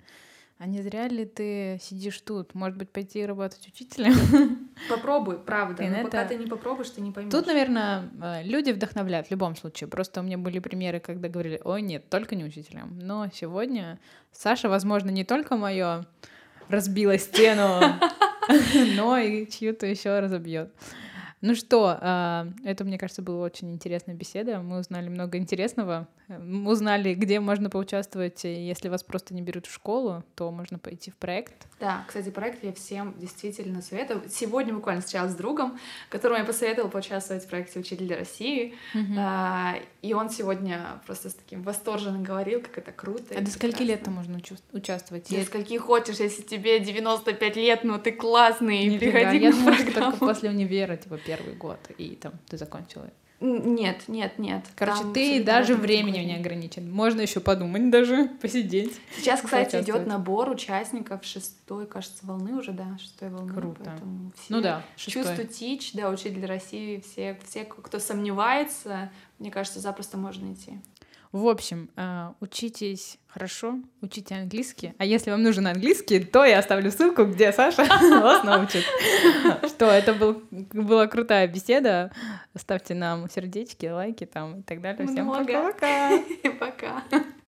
[0.59, 2.53] а не зря ли ты сидишь тут?
[2.53, 4.69] Может быть, пойти работать учителем?
[4.89, 5.83] Попробуй, правда.
[5.83, 6.03] Но это...
[6.03, 7.31] пока ты не попробуешь, ты не поймешь.
[7.31, 9.87] Тут, наверное, э, люди вдохновляют в любом случае.
[9.87, 12.99] Просто у меня были примеры, когда говорили, ой, нет, только не учителем.
[13.01, 13.99] Но сегодня
[14.33, 16.05] Саша, возможно, не только мое
[16.67, 17.79] разбила стену,
[18.95, 20.73] но и чью-то еще разобьет.
[21.41, 24.59] Ну что, а, это, мне кажется, была очень интересная беседа.
[24.61, 26.07] Мы узнали много интересного.
[26.29, 28.43] Мы узнали, где можно поучаствовать.
[28.43, 31.67] Если вас просто не берут в школу, то можно пойти в проект.
[31.79, 34.21] Да, кстати, проект я всем действительно советую.
[34.29, 38.75] Сегодня буквально встречалась с другом, которому я посоветовала поучаствовать в проекте «Учитель России».
[38.93, 39.83] Mm-hmm.
[40.03, 43.35] И он сегодня просто с таким восторженным говорил, как это круто.
[43.35, 44.39] А до скольки лет там можно
[44.71, 45.29] участвовать?
[45.29, 49.11] До скольки хочешь, если тебе 95 лет, ну ты классный, Нифига.
[49.11, 53.09] приходи Я думала, что только после универа, типа, первый год, и там ты закончила.
[53.41, 54.65] Нет, нет, нет.
[54.75, 56.91] Короче, Там ты даже временем не ограничен.
[56.91, 58.99] Можно еще подумать даже, посидеть.
[59.15, 63.53] Сейчас, кстати, идет набор участников шестой, кажется, волны уже, да, шестой волны.
[63.53, 63.97] Круто.
[64.49, 65.47] Ну да, шестой.
[65.47, 69.09] Тич, да, учитель России, все, все, кто сомневается,
[69.39, 70.79] мне кажется, запросто можно идти.
[71.31, 74.93] В общем, э, учитесь хорошо, учите английский.
[74.97, 78.83] А если вам нужен английский, то я оставлю ссылку, где Саша вас научит.
[79.67, 82.11] Что, это был, была крутая беседа.
[82.55, 85.07] Ставьте нам сердечки, лайки там и так далее.
[85.07, 86.19] Всем пока-пока.
[86.59, 87.03] Пока.